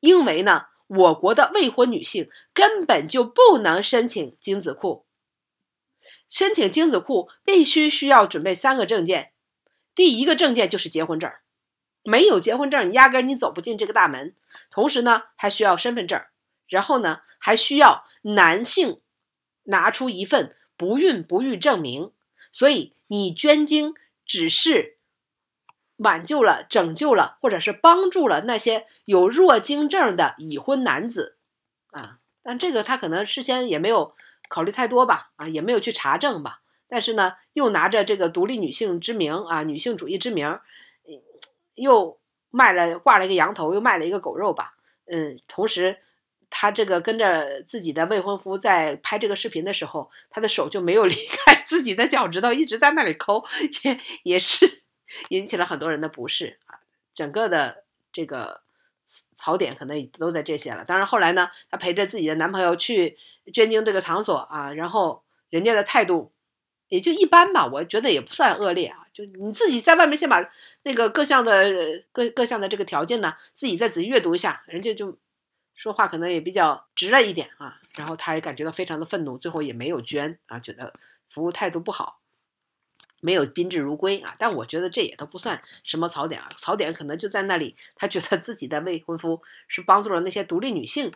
[0.00, 5.04] 因为呢，我国的未婚女性根本就不能申请精子库，
[6.28, 9.32] 申请精子库必须需要准备三个证件，
[9.94, 11.30] 第一个证件就是结婚证。
[12.04, 14.34] 没有结婚证，你压根你走不进这个大门。
[14.70, 16.22] 同时呢，还需要身份证，
[16.68, 19.00] 然后呢，还需要男性
[19.64, 22.12] 拿出一份不孕不育证明。
[22.52, 23.94] 所以你捐精
[24.24, 24.98] 只是
[25.96, 31.36] 挽救了、拯救了，或者是帮助了那些有弱精症的已婚男子
[31.90, 32.18] 啊。
[32.42, 34.14] 但这个他可能事先也没有
[34.48, 36.60] 考虑太多吧，啊，也没有去查证吧。
[36.88, 40.58] 但是呢，又拿着这个独立女性之名啊，女性主义之名。
[41.80, 42.18] 又
[42.50, 44.74] 卖了挂了一个羊头，又卖了一个狗肉吧。
[45.06, 46.00] 嗯，同时
[46.50, 53.44] 他这个跟着自己的未婚夫在拍这个视频的时候，他的手就没有 离开自己的脚趾头，一直在那里抠，
[53.84, 54.82] 也也是
[55.28, 56.80] 引起了很多人的不适啊。
[57.14, 58.60] 整个的这个
[59.36, 60.84] 槽点可能都在这些了。
[60.84, 63.16] 当然后来呢，她陪着自己的男朋友去
[63.52, 66.32] 捐精这个场所啊，然后人家的态度。
[66.90, 69.06] 也就一般吧，我觉得也不算恶劣啊。
[69.12, 70.42] 就你自己在外面先把
[70.84, 75.14] 那个各项的各各项的这个条件呢，自己再仔细阅读一下，人家就
[75.80, 77.80] 说话可能也比较直了一点啊。
[77.96, 80.92] 然后他也感觉到非常的愤怒，最后也没有捐啊，觉得
[81.30, 82.20] 服务态度不好，
[83.20, 84.36] 没有宾至如归啊。
[84.38, 91.12] 但我觉得这也都不算什么槽点啊，槽点可能就在那里，他觉得自己的未婚夫是帮助了那些独立女性，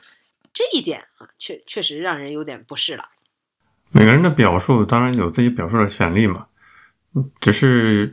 [0.53, 3.11] 这一点啊，确确实让人有点不适了。
[3.93, 6.49] 每个人的表述当然有自己表述的权利嘛，
[7.41, 8.13] 只是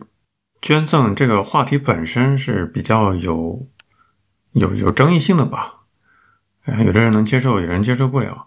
[0.62, 3.66] 捐赠这个话题本身是比较有
[4.52, 5.79] 有有争议性的吧？
[6.86, 8.46] 有的人能接受，有人接受不了。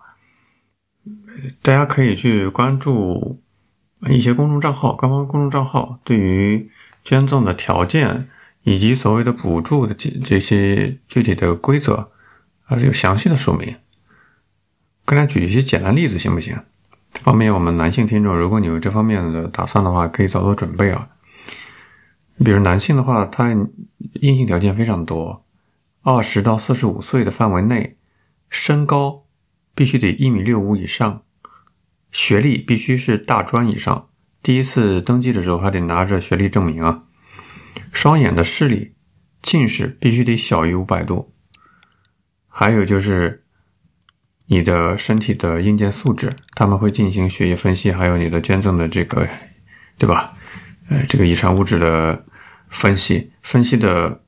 [1.63, 3.41] 大家可以去关注
[4.09, 6.71] 一些公众账号，官方公众账号对于
[7.03, 8.29] 捐赠的条件
[8.63, 12.11] 以及所谓的补助的这这些具体的规则，
[12.63, 13.77] 还是有详细的说明。
[15.05, 16.57] 跟大家举一些简单例子行不行？
[17.11, 21.09] 方便我们男性听众，如果你有这方面的打算的话，可以早做准备啊。
[22.45, 23.51] 比如男性的话，他
[24.15, 25.45] 硬性条件非常多，
[26.03, 27.97] 二十到四十五岁的范围内，
[28.53, 29.25] 身高
[29.75, 31.23] 必须得一米六五以上，
[32.13, 34.11] 学历必须是大专以上，
[34.43, 37.05] 第一次登记的时候还得拿着学历证明啊。
[37.91, 38.95] 双眼的视力，
[39.41, 41.33] 近视必须得小于五百度，
[42.47, 43.41] 还有就是。
[44.47, 49.27] 你的身体的硬件素质，他们会进行血液分析，还有你的捐赠的这个，
[49.97, 50.35] 对吧？
[50.91, 52.23] 呃，这个遗传物质的
[52.69, 54.23] 分析，分析的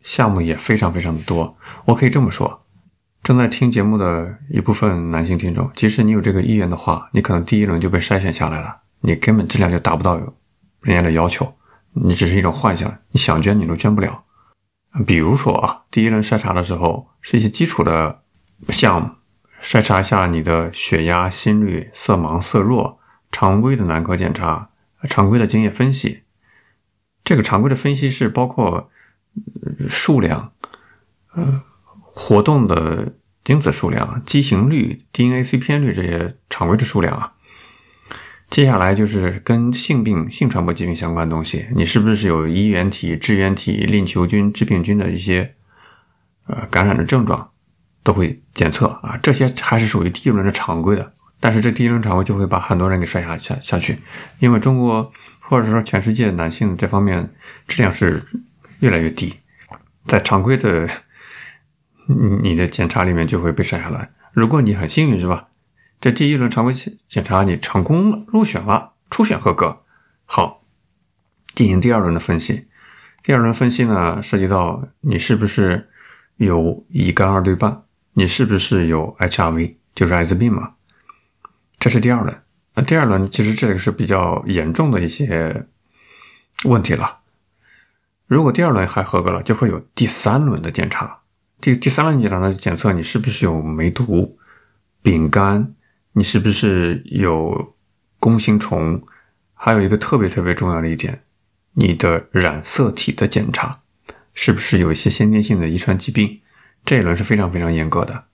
[0.00, 1.56] 项目也非常非常的多。
[1.84, 2.66] 我可以这么说，
[3.22, 10.16] 正在听节目的一部分男性听众，即使你有这个意愿的话，你可能第一轮就被筛选下来了，你根本质量就达不到
[10.80, 11.54] 人家的要求，
[11.92, 14.24] 你只是一种幻想，你想捐你都捐不了。
[15.06, 18.22] 比如说啊，第一轮筛查的时候是一些基础的
[18.68, 19.10] 项目。
[19.62, 22.98] 筛查一下你的血压、心率、色盲、色弱，
[23.30, 24.70] 常规的男科检查，
[25.04, 26.24] 常规的精液分析。
[27.22, 28.90] 这个常规的分析是包括
[29.88, 30.50] 数量，
[31.34, 31.62] 呃，
[32.14, 37.32] 活动的精子数量、畸形率、DNA 碎片率这些常规的数量啊。
[38.50, 45.54] 接下来就是跟性病、性传播疾病相关的东西，你是不是有衣原体、支原体、链球菌、致病菌的一些
[46.46, 47.48] 呃感染的症状？
[48.04, 53.96] 都会检测啊，这些还是属于第一轮的常规的，但是这第一轮常规就会把很多人给摔下下下去，
[54.40, 57.32] 因为中国或者说全世界男性这方面
[57.68, 58.20] 质量是
[58.80, 59.32] 越来越低，
[60.08, 60.88] 在常规的
[62.42, 64.10] 你的检查里面就会被筛下来。
[64.32, 65.48] 如果你很幸运是吧？
[66.00, 66.74] 这第一轮常规
[67.08, 69.82] 检查你成功入选了，初选合格，
[70.24, 70.64] 好，
[71.54, 72.66] 进行第二轮的分析。
[73.22, 75.88] 第二轮分析呢，涉及到你是不是
[76.36, 77.82] 有乙肝二对半。
[78.14, 80.72] 你是不是有 HIV，就是艾滋病嘛？
[81.78, 82.42] 这是第二轮。
[82.74, 85.66] 那第二轮其实这个是比较严重的一些
[86.64, 87.20] 问题了。
[88.26, 91.21] 如果第二轮还合格了，就会有第三轮的检查。
[91.62, 94.36] 第第三轮检查呢，检测你是不是有梅毒、
[95.00, 95.72] 丙肝，
[96.12, 97.76] 你是不是有
[98.18, 99.00] 弓形虫，
[99.54, 101.22] 还有一个特别特别重要的一点，
[101.74, 103.78] 你的染色体的检查，
[104.34, 106.40] 是不是有一些先天性的遗传疾病？
[106.84, 108.24] 这一轮是非常非常严格的，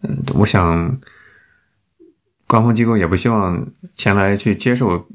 [0.00, 0.98] 嗯，我想
[2.46, 3.62] 官方机构也不希望
[3.94, 5.06] 前来去接受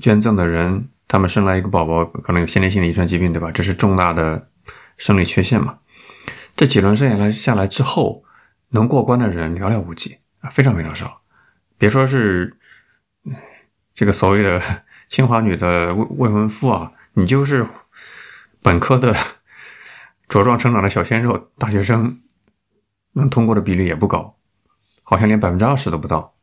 [0.00, 3.52] 捐赠的人，他们生来一个宝宝可能有先天性的遗传疾病，对吧？
[3.52, 4.48] 这是重大的
[4.96, 5.78] 生理缺陷嘛。
[6.56, 8.24] 这几轮生下来下来之后，
[8.70, 11.22] 能过关的人寥寥无几啊，非常非常少。
[11.76, 12.56] 别说是
[13.92, 14.60] 这个所谓的
[15.08, 17.66] 清华女的未未婚夫啊，你就是
[18.62, 19.14] 本科的
[20.28, 22.20] 茁壮成长的小鲜肉大学生，
[23.12, 24.36] 能通过的比例也不高，
[25.02, 26.34] 好像连百分之二十都不到。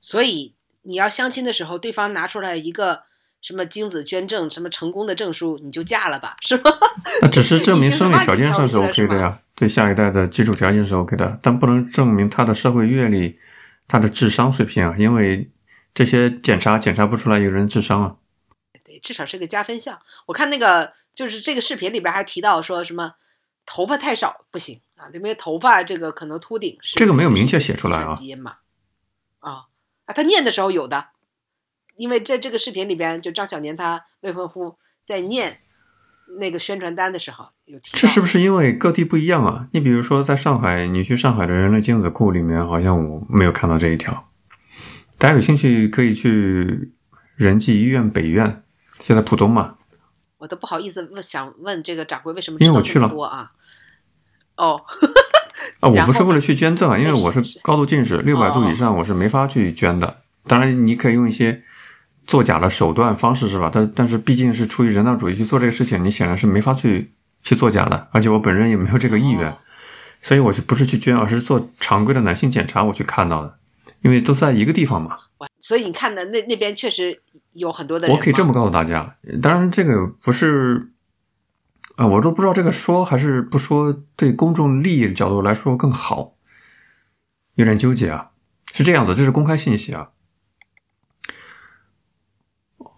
[0.00, 3.04] 所以你要相亲的时候，对方拿出来一个
[3.42, 6.70] 什么精子捐赠、什么成功的证书，你就嫁了吧，是吧？
[7.20, 13.38] 那只是证明生理条件上是 OK 的呀，对下一代的基础条件是 OK 的，但不能证明他的社会阅历、
[13.88, 15.50] 他的智商水平啊，因为
[15.92, 18.16] 这些检查检查不出来一个人智商啊。
[18.84, 19.98] 对，至少是个加分项。
[20.26, 23.14] 我看那个就是这个视频里边还提到说什么
[23.66, 28.56] 头发太少不行啊，因为头发这个可能秃顶是这个没有明确写出来啊基因嘛。
[29.40, 29.64] 啊
[30.06, 31.08] 啊，他念的时候有的，
[31.96, 34.76] 因为在这个视频里边，就张小年他未婚夫
[35.06, 35.58] 在念
[36.38, 39.68] 那个宣传单的时候有提到，这是不是因为各地不一样啊？
[39.72, 44.28] 你比如说，在上海，你去上海的人类精子库里面，好像我没有看到这一条。
[45.18, 46.92] 大家有兴趣可以去
[47.36, 48.62] 仁济医院北院，
[48.98, 49.76] 就在浦东嘛。
[50.38, 53.52] 我都不好意思问，想问这个掌柜为什么因为我去了知道这么多啊？
[54.56, 54.82] 哦，
[55.80, 60.22] 啊，我不是为了去捐赠啊，因为我是高度近视，六百度以上我是没法去捐的。
[60.48, 61.62] 当然，你可以用一些
[62.26, 63.70] 作假的手段方式是吧？
[63.72, 67.12] 但但是毕竟是出于人道主义去做这个事情，你显然是没法去
[67.42, 69.58] 去作假的，而且我本人也没有这个意愿，哦
[70.22, 73.58] 所以我是不是去捐，而是做常规的男性检查，我去看到的，
[74.02, 75.18] 因为都在一个地方嘛。
[75.60, 77.20] 所以你看的那那边确实
[77.54, 80.92] 有很多的人我可以这么告诉大家，当然这个不是，
[81.96, 86.34] 啊、我都不知道这个说还是不说，对公众利益的角度来说更好，
[87.56, 88.30] 有点纠结啊。
[88.72, 90.10] 是这样子，这是公开信息啊。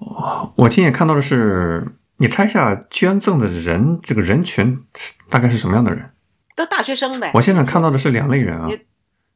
[0.05, 6.11] 我我亲眼看到的是，你猜一下捐赠的人这个人群是大概是什么样的人？
[6.55, 7.30] 都大学生呗。
[7.34, 8.68] 我现场看到的是两类人啊，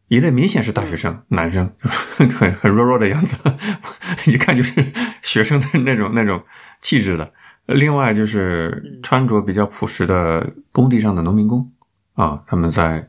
[0.08, 3.36] 一类明显是大学生，男生， 很很弱弱的样子，
[4.30, 4.84] 一看就是
[5.22, 6.42] 学生的那种那种
[6.80, 7.32] 气质的。
[7.66, 11.70] 另外就是穿着比较朴实的工地上的农民工
[12.14, 13.08] 啊，他们在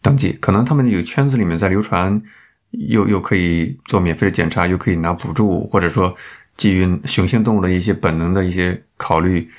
[0.00, 2.22] 登记，可能他们有圈子里面在流传，
[2.70, 6.14] 又又可以做免费的检查，又可以拿补助，或者说
[6.56, 9.50] 基于雄性动物的一些本能的一些考虑，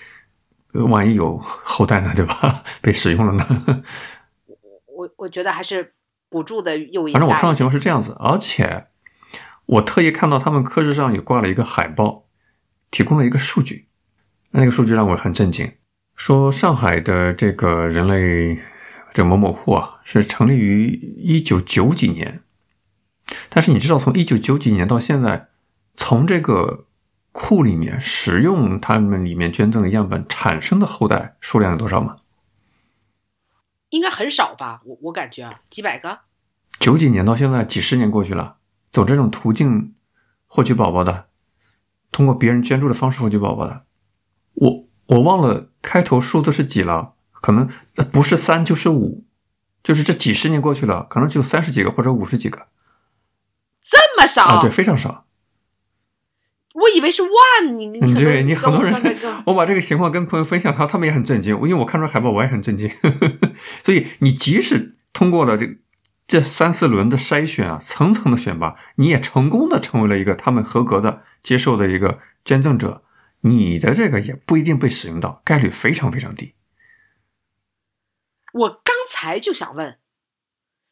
[0.74, 2.64] 呃万一有后代呢，对吧？
[2.82, 3.84] 被使用了呢？
[4.88, 5.94] 我我觉得还是
[6.30, 8.88] 补助的诱因反正我看到情况是这样子，而且
[9.68, 12.26] 我特意看到他们科室上有挂了一个海报，
[12.90, 13.88] 提供了一个数据，
[14.52, 15.74] 那个数据让我很震惊，
[16.16, 18.60] 说上海的这个人类
[19.14, 20.88] 这某某户啊是成立于
[21.18, 22.42] 一九九几年，
[23.50, 25.50] 但是你知道从一九九几年到现在，
[25.96, 26.87] 从这个
[27.40, 32.16] 库里面使用他们里面捐赠的样本产生的后代数量有多少吗？
[33.90, 34.82] 应该很少吧？
[34.84, 36.22] 我我感觉啊，几百个。
[36.80, 38.58] 九几年到现在几十年过去了，
[38.92, 39.94] 走这种途径
[40.48, 41.28] 获取宝宝的，
[42.12, 43.86] 通过别人捐助的方式获取宝宝的，
[44.54, 49.28] 我我忘了开头数字是几了，可能呃不是三就是五，
[49.84, 52.68] 就是这几十年过去了，可能只有三十几个或者五十几个
[53.84, 54.44] 这么少？
[54.46, 55.27] 啊，对，非常少。
[56.80, 58.94] 我以为是万，你你对你很多人
[59.48, 62.88] 我把这个情况跟朋友分享，他他们也很震惊，因为我看出海报我也很震惊。
[63.84, 65.80] 所以你即使通过了这
[66.28, 73.04] 这三四轮的筛选啊，层层的选拔，你也成功的成为了一个他们合格的接受的一个捐赠者，
[73.42, 76.54] 你的这个也不一定被使用到，概率非常非常低。
[78.54, 79.98] 我刚才就想问，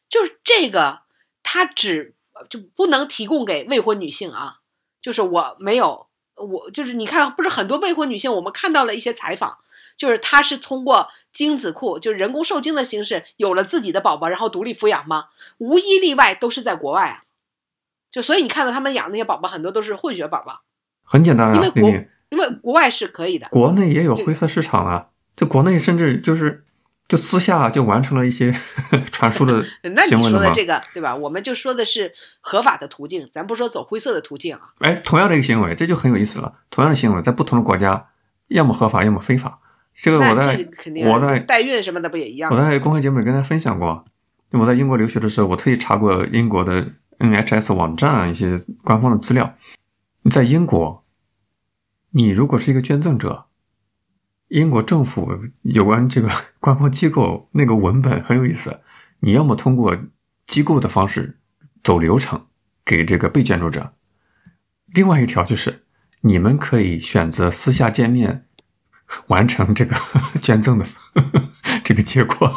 [0.08, 1.02] 就是这个，
[1.44, 2.16] 他只
[2.50, 4.62] 就不能提供给未婚女性啊？
[5.06, 9.58] 就是我没有，我就是你看，不是很多未婚女性，我们看到了一些采访，
[9.96, 15.26] 就是她是通过精子库，就是人工受精的形式，有了自己的宝宝，然后独立抚养吗？
[15.58, 17.22] 无一例外都是在国外啊。
[18.10, 20.62] 就所以你看到他们养那些宝宝，很多都是混血宝宝，
[21.04, 21.88] 很简单啊因为，国
[22.30, 23.46] 因为国外是可以的。
[23.52, 26.65] 国内也有灰色市场啊，就国内甚至就是
[27.08, 28.52] 就私下就完成了一些
[29.12, 30.44] 传输的 那你行为了吗？
[30.44, 31.14] 说的这个对吧？
[31.14, 34.60] 我们就说的是合法的途径，咱不说走灰色的途径啊。
[34.78, 36.52] 哎，同样的一个行为，这就很有意思了。
[36.70, 38.08] 同样的行为，在不同的国家，
[38.48, 39.60] 要么合法，要么非法。
[39.94, 40.68] 这个我在
[41.06, 42.60] 我在代孕什么的不也一样我？
[42.60, 44.04] 在公开节目里跟大家分享过。
[44.50, 46.86] 我在英国留学的时候，我特意查过英国的
[47.18, 49.54] NHS 网站啊一些官方的资料。
[50.30, 51.04] 在英国，
[52.10, 53.45] 你如果是一个捐赠者，
[54.48, 56.30] 英国政府有关这个
[56.60, 58.80] 官方机构那个文本很有意思。
[59.20, 59.96] 你要么通过
[60.46, 61.38] 机构的方式
[61.82, 62.46] 走流程
[62.84, 63.94] 给这个被捐助者，
[64.86, 65.84] 另外一条就是
[66.20, 68.46] 你们可以选择私下见面，
[69.28, 69.96] 完成这个
[70.40, 70.86] 捐赠的
[71.82, 72.50] 这个结果，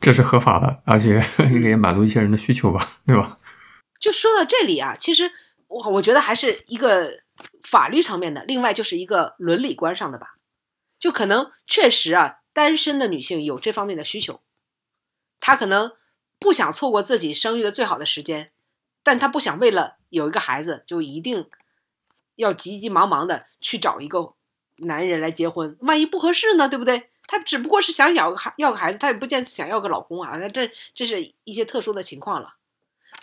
[0.00, 1.22] 这是合法的，而且
[1.62, 3.38] 也满足一些人的需求吧，对吧？
[4.00, 5.30] 就说到这里啊，其实
[5.68, 7.10] 我我觉得还是一个
[7.66, 10.36] 法律层面的，另外就是一个伦理观上的吧。
[11.00, 14.40] 就可能确实啊，单身的女性有这方面的需求，
[15.40, 15.92] 她可能
[16.38, 18.52] 不想错过自己生育的最好的时间，
[19.02, 21.50] 但她不想为了有一个孩子就一定
[22.36, 24.34] 要急急忙忙的去找一个
[24.76, 27.10] 男人来结婚，万一不合适呢，对不对？
[27.26, 32.54] 她只不过是想要个孩要个孩子，她也不见想要个老公啊，那这这是一些特殊的情况了。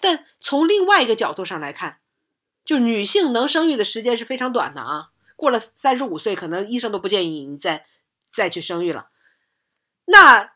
[0.01, 2.01] 但从另外一个角度上来看，
[2.66, 5.11] 就女性能生育的时间是非常短的啊。
[5.36, 7.86] 过了三十五岁，可能医生都不建议你再
[8.32, 9.09] 再去生育了。
[10.05, 10.53] 那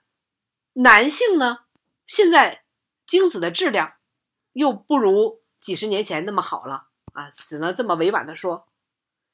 [0.73, 1.59] 男性呢？
[2.05, 2.63] 现在
[3.05, 3.95] 精子的质量
[4.53, 8.67] 又不如几十年前那么好了啊，只能这么委婉的说。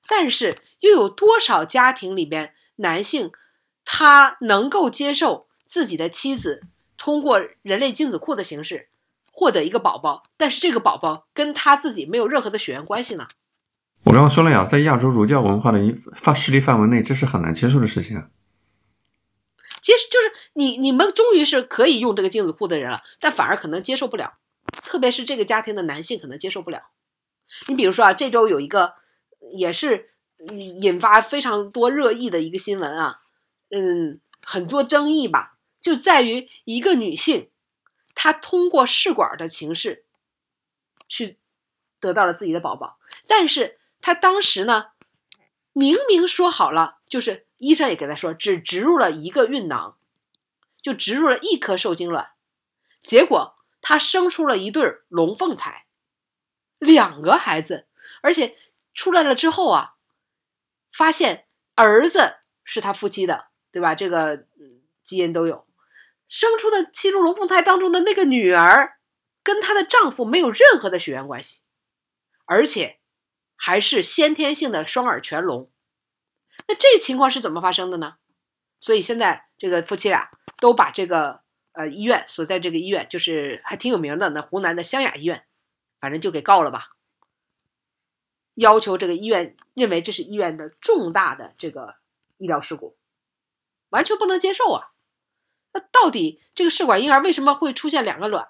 [0.08, 3.32] 但是又有多少家庭里边男性
[3.86, 6.64] 他能够接受自己的妻子
[6.98, 8.90] 通过人类精子库的形式
[9.36, 13.28] 获得一个宝宝，但是这个宝宝跟他自己没有任何的血缘关系呢？
[14.06, 18.30] 我刚刚说了呀，在亚洲儒教文化的一范势力范围内，这是很难接受的事情啊。
[19.82, 24.36] 其实就是你你们终于是可以用这个精子库的人了，但反而可能接受不了，
[24.84, 26.84] 特别是这个家庭的男性可能接受不了。
[27.68, 28.94] 你比如说啊，这周有一个
[29.58, 30.12] 也是
[30.82, 33.18] 引发非常多热议的一个新闻啊，
[33.72, 37.50] 嗯，很多争议吧，就在于一个女性，
[38.16, 40.06] 她通过试管的形式
[41.08, 41.40] 去
[42.00, 43.80] 得到了自己的宝宝，但是。
[44.06, 44.88] 他当时呢，
[45.72, 49.98] 明明说好了，就是医生也给他说，只植入了一个孕囊，
[50.82, 52.32] 就植入了一颗受精卵，
[53.06, 55.86] 结果他生出了一对龙凤胎，
[56.80, 57.88] 两个孩子，
[58.22, 58.58] 而且
[58.94, 59.94] 出来了之后啊，
[60.92, 63.96] 发现儿子是他夫妻的，对吧？
[63.96, 64.46] 这个
[65.02, 65.66] 基因都有，
[66.34, 68.98] 生出的七中龙凤胎当中的那个女儿，
[69.44, 71.62] 跟她的丈夫没有任何的血缘关系，
[72.46, 73.00] 而且。
[73.56, 75.72] 还是先天性的双耳全聋，
[76.68, 78.16] 那这情况是怎么发生的呢？
[78.82, 85.46] 所以现在这个夫妻俩都把这个呃医院所在这个医院，就是还挺有名的那湖南的湘雅医院，
[86.02, 86.90] 反正就给告了吧，
[88.56, 91.96] 要求这个医院认为这是医院的重大的这个
[92.36, 92.98] 医疗事故，
[93.88, 94.92] 完全不能接受啊！
[95.74, 98.48] 那到底这个试管婴儿为什么会出现两个卵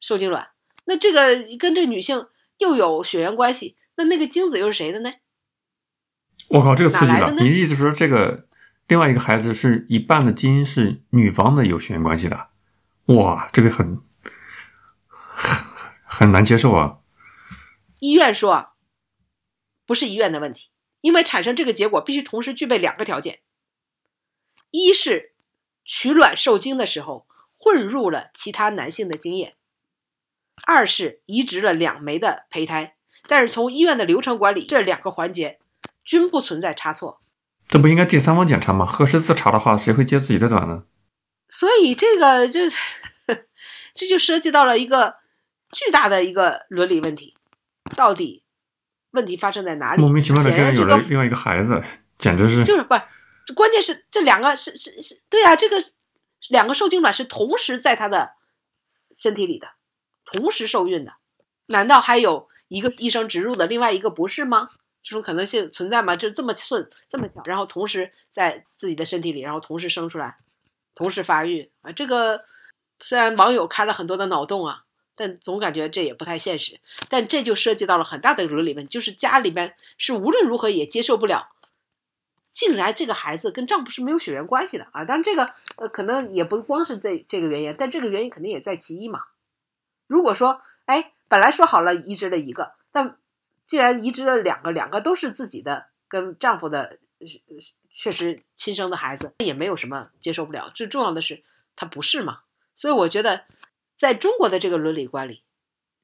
[0.00, 0.48] 受精卵？
[0.84, 2.26] 那这个跟这女性
[2.58, 3.76] 又有血缘关系？
[3.96, 5.12] 那那个精子又是谁的呢？
[6.48, 7.30] 我靠，这个刺激了！
[7.32, 8.46] 你的意思说，这个
[8.88, 12.48] 另外一个孩子是一半的基因是女方的有血缘关系的？
[13.06, 14.02] 哇，这个很
[15.06, 15.66] 很
[16.04, 16.98] 很难接受啊！
[18.00, 18.72] 医院说，
[19.86, 20.68] 不是医院的问题，
[21.00, 23.40] 因为产生这个结果必须同时具备两个条件：
[24.70, 25.32] 一是
[25.86, 27.26] 取卵受精的时候
[27.56, 29.54] 混入了其他男性的精液；
[30.66, 32.96] 二是移植了两枚的胚胎。
[33.28, 35.58] 但是从医院的流程管理，这两个环节
[36.04, 37.20] 均不存在差错。
[37.66, 38.84] 这不应该第三方检查吗？
[38.84, 40.84] 核实自查的话，谁会接自己的卵呢？
[41.48, 42.60] 所以这个就
[43.94, 45.16] 这就涉及到了一个
[45.72, 47.36] 巨大的一个伦理问题。
[47.96, 48.42] 到底
[49.12, 50.02] 问题发生在哪里？
[50.02, 51.82] 莫名其妙的，竟然有了另外一个孩子，
[52.18, 52.94] 简直是就是不？
[53.54, 55.76] 关键是这两个是是是对啊，这个
[56.48, 58.32] 两个受精卵是同时在他的
[59.14, 59.68] 身体里的，
[60.24, 61.14] 同时受孕的，
[61.66, 62.48] 难道还有？
[62.68, 64.70] 一个医生植入的，另外一个不是吗？
[65.04, 66.16] 这种可能性存在吗？
[66.16, 70.36] 就这么顺，这么巧，然后同时在自己的身体里，然后同时生出来，
[70.92, 71.92] 同时发育啊！
[71.92, 72.44] 这个
[73.00, 74.82] 虽然网友开了很多的脑洞啊，
[75.14, 76.80] 但总感觉这也不太现实。
[77.08, 81.52] 但这就涉及到了很大的伦理问题，就是家里边是无论如何也接受不了，
[82.56, 85.04] 竟然这个孩子跟丈夫是没有血缘关系的啊！
[85.04, 89.20] 当然，这个呃可能也不光是这这个原因，但这个原因肯定也在其一嘛。
[90.06, 91.12] 如果说，哎。
[91.28, 93.18] 本来说好了移植了一个，但
[93.64, 97.00] 既然移植了两个，两个都是自己的跟丈夫的
[97.90, 100.70] 确实亲生的孩子，也没有什么接受不了。
[100.72, 101.42] 最重要的是
[101.74, 102.42] 他不是嘛，
[102.76, 103.44] 所以我觉得
[103.98, 105.42] 在中国的这个伦理观里，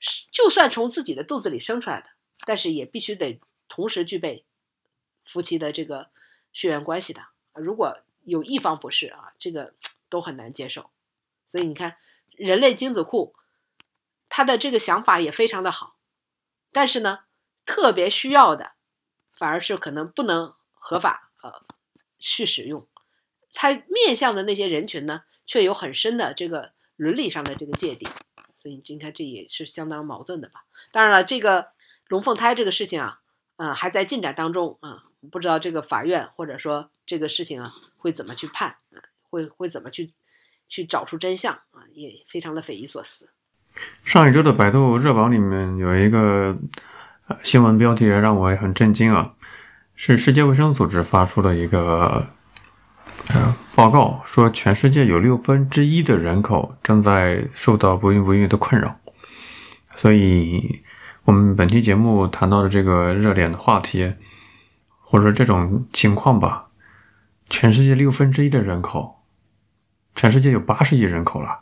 [0.00, 2.06] 是就算从自己的肚子里生出来的，
[2.44, 3.38] 但是也必须得
[3.68, 4.44] 同时具备
[5.24, 6.08] 夫妻的这个
[6.52, 7.22] 血缘关系的。
[7.54, 9.74] 如果有一方不是啊，这个
[10.08, 10.90] 都很难接受。
[11.46, 11.96] 所以你看，
[12.30, 13.34] 人类精子库。
[14.34, 15.96] 他的这个想法也非常的好，
[16.72, 17.24] 但是呢，
[17.66, 18.72] 特别需要的
[19.36, 21.66] 反而是可能不能合法呃
[22.18, 22.88] 去使用。
[23.52, 28.08] 他面向的那些人群呢，却有很深的这个伦理上的这个界定，
[28.62, 30.64] 所以你看这也是相当矛盾的吧。
[30.92, 31.72] 当然了，这个
[32.08, 33.20] 龙凤胎这个事情啊，
[33.56, 38.98] 嗯，还在进展当中啊，不知道这个法院或者说这个事情啊会怎么去判啊，
[39.30, 40.12] 会会怎么去
[40.68, 43.30] 去找出真相啊，也非常的匪夷所思。
[44.04, 46.56] 上一周的百度热榜里面有一个
[47.42, 49.34] 新闻标题让我也很震惊啊，
[49.94, 52.26] 是世界卫生组织发出的一个
[53.28, 58.98] 呃报告，说全世界有六分之一的人口正在受到不孕不育的困扰，
[59.96, 60.82] 所以
[61.24, 64.12] 我们本期节目谈到的这个热点的话题，
[65.12, 66.68] 或者说这种情况吧，
[67.50, 69.20] 全世界六分之一的人口，
[70.14, 71.60] 全世界有八十亿人口了。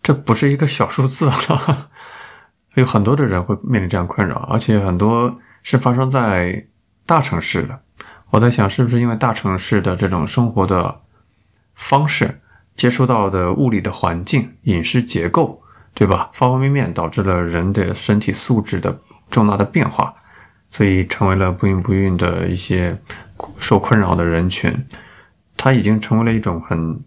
[0.00, 1.90] 这不是一个小数字了，
[2.74, 6.68] 有很多的人会面临这样困扰，而且很多是发生在
[7.04, 7.80] 大城市的。
[8.30, 11.00] 我在想，是不是因为大城市的这种生活的
[11.74, 12.40] 方式、
[12.76, 15.60] 接触到的物理的环境、饮食结构，
[15.94, 16.30] 对吧？
[16.32, 18.96] 方方面面导致了人的身体素质的
[19.32, 20.14] 重大的变化，
[20.70, 22.98] 所以成为了不孕不孕的一些
[23.58, 24.72] 受困扰的人群。
[25.56, 27.00] 它已经成为了一种很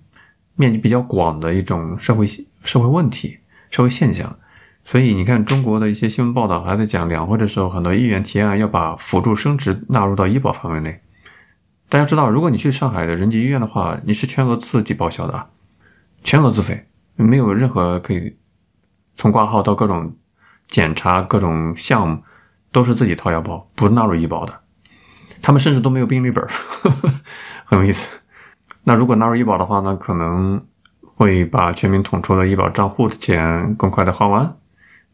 [0.55, 2.27] 面积比较广的一种社会。
[2.63, 3.39] 社会问题、
[3.71, 4.37] 社会现象，
[4.83, 11.01] 所以你看，中国的一些新闻报道还在讲两会的时候，很多议员提案要把辅助生殖纳入到医保范围内。
[11.89, 15.49] 大家知道，如果你去上海的仁济医院的话，你是全额自己报销的啊，
[16.23, 16.85] 全额自费，
[17.15, 18.37] 没有任何可以
[19.15, 20.15] 从挂号到各种
[20.67, 22.21] 检查、各种项目
[22.71, 24.59] 都是自己掏腰包，不纳入医保的。
[25.41, 27.09] 他们甚至都没有病历本，呵 呵
[27.65, 28.19] 很有意思。
[28.83, 30.65] 那如果纳入医保的话呢，可能。
[31.13, 34.57] 会把全民统筹的医保账户的钱更快的花完，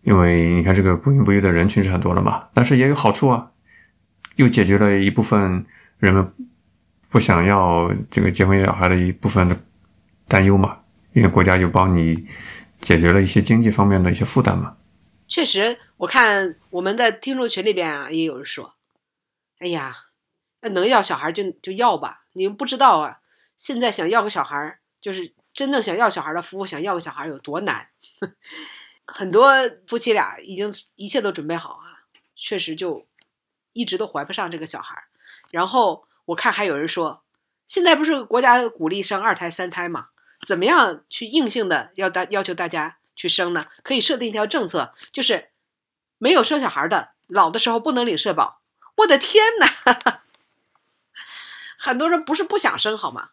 [0.03, 3.51] 因为你看这个不孕不育的人群是很多的嘛，但是也有好处啊，
[4.38, 5.66] 又解决了一部分
[5.97, 6.32] 人们
[7.10, 9.58] 不想要这个结婚要小孩的一部分的
[10.30, 10.78] 担忧嘛，
[11.12, 12.26] 因为国家就帮你
[12.80, 14.76] 解决了一些经济方面的一些负担嘛。
[15.28, 18.75] 确实，我看我们的听众群里边啊，也有人说，
[19.59, 19.95] 哎呀，
[20.61, 23.19] 能要小孩就就要吧，你们不知道啊，
[23.57, 25.34] 现在想要个小孩就是。
[25.53, 27.89] 真正想要小孩的夫妇想要个小孩有多难？
[29.07, 29.51] 很多
[29.88, 32.05] 夫妻俩已经一切都准备好啊，
[32.36, 33.07] 确实就
[33.73, 35.05] 一直都怀不上这个小孩。
[35.49, 37.23] 然后我看还有人说，
[37.65, 40.09] 现在不是国家鼓励生二胎、三胎嘛？
[40.45, 43.61] 怎么样去硬性的要大要求大家去生呢？
[43.84, 45.49] 可以设定一条政策，就是
[46.18, 48.61] 没有生小孩的老的时候不能领社保。
[48.95, 50.22] 我的天哪！
[51.78, 53.32] 很多人不是不想生好吗？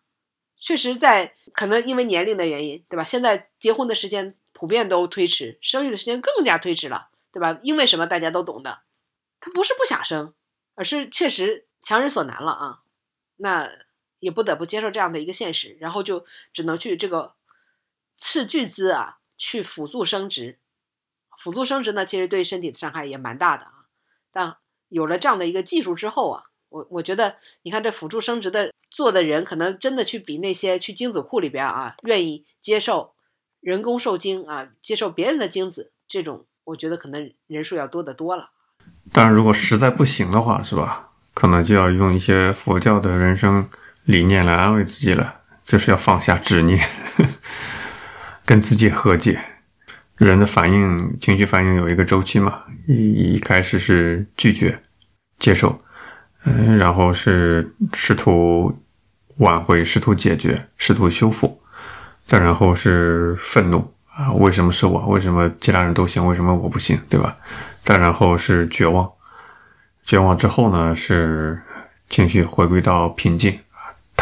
[0.57, 3.05] 确实，在可能因为年龄的原因，对吧？
[3.05, 7.59] 现在结婚的时间普遍都推迟，生育的时间更加推迟了，对吧？
[7.63, 8.07] 因为什么？
[8.07, 8.81] 大家都懂的，
[9.41, 10.35] 他不是不想生，
[10.75, 12.81] 而是确实强人所难了啊。
[13.37, 13.71] 那
[14.21, 17.35] 也不得不接受这样的一个现实，然后就只能去这个
[18.17, 20.59] 斥巨资啊，去辅助生殖。
[21.39, 23.87] 辅助生殖呢，其实对身体的伤害也蛮大的啊。
[24.33, 24.57] 但
[24.89, 26.45] 有了这样的一个技术之后啊。
[26.71, 33.15] 我我觉得，你看这辅助生殖的做的人，可能真的去比那些去精子库里边啊，愿意接受
[33.61, 38.51] 人工受精啊，接受别人的精子这种，我觉得可能人数要多得多了。
[39.13, 41.13] 当然，如果实在不行的话，是吧？
[41.33, 43.71] 可能就要用一些佛教的人生
[44.03, 46.77] 理念来安慰自己了，就是要放下执念，
[48.45, 49.39] 跟自己和解。
[50.17, 54.81] 人的反应，情绪反应有一个周期嘛，一一开始是拒绝，
[55.39, 55.81] 接受。
[56.45, 58.81] 嗯，然后是试图
[59.39, 61.61] 挽回、试图解决、试图修复，
[62.27, 65.07] 再然后是愤怒啊，为什么是我？
[65.09, 66.25] 为什么其他人都行？
[66.25, 67.01] 为什么我不行？
[67.09, 67.37] 对吧？
[67.83, 69.11] 再然后是绝望，
[70.05, 71.61] 绝望之后呢是
[72.09, 73.59] 情绪回归到平静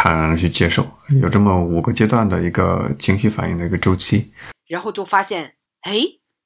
[0.02, 0.84] 坦然的去接受，
[1.22, 4.34] 有这么五个阶段的一个情绪反应的一个周期，
[4.66, 5.92] 然后就发现，哎，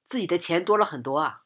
[0.04, 1.40] 自己的钱多了很多啊，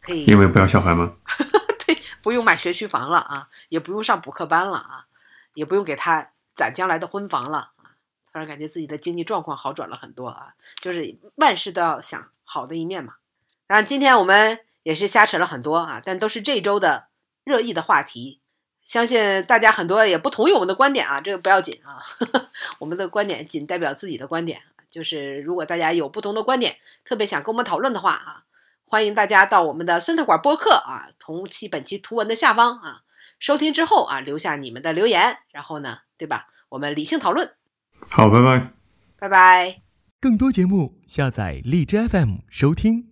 [0.00, 1.16] 可以因为不要小孩吗？
[1.84, 5.06] 对不用买学区房了啊，也不用上补课班了啊，
[5.54, 7.98] 也不用给他攒将来的婚房了啊，
[8.32, 13.14] 突然感觉自己的经济状况好转了很多啊，就是万事都要想好的一面嘛。
[13.66, 17.08] 当然，今天我们也是瞎扯了很多啊，但都是这周的
[17.42, 18.40] 热议的话题，
[18.86, 22.00] 相信大家很多也不同意我们的观点啊，这个不要紧啊，
[22.80, 28.42] 我们的观点仅代表自己的观点，就是如果大家有不同的观点，特别想跟我们讨论的话啊。
[28.88, 33.02] 欢迎大家到我们的酸菜馆播客啊，同期本期图文的下方啊，
[33.40, 36.46] 收听之后啊，留下你们的留言，然后呢，对吧？
[36.68, 37.50] 我们理性讨论。
[38.08, 38.72] 好，拜拜，
[39.18, 39.80] 拜拜。
[40.20, 43.10] 更多节目下载荔枝 FM 收听。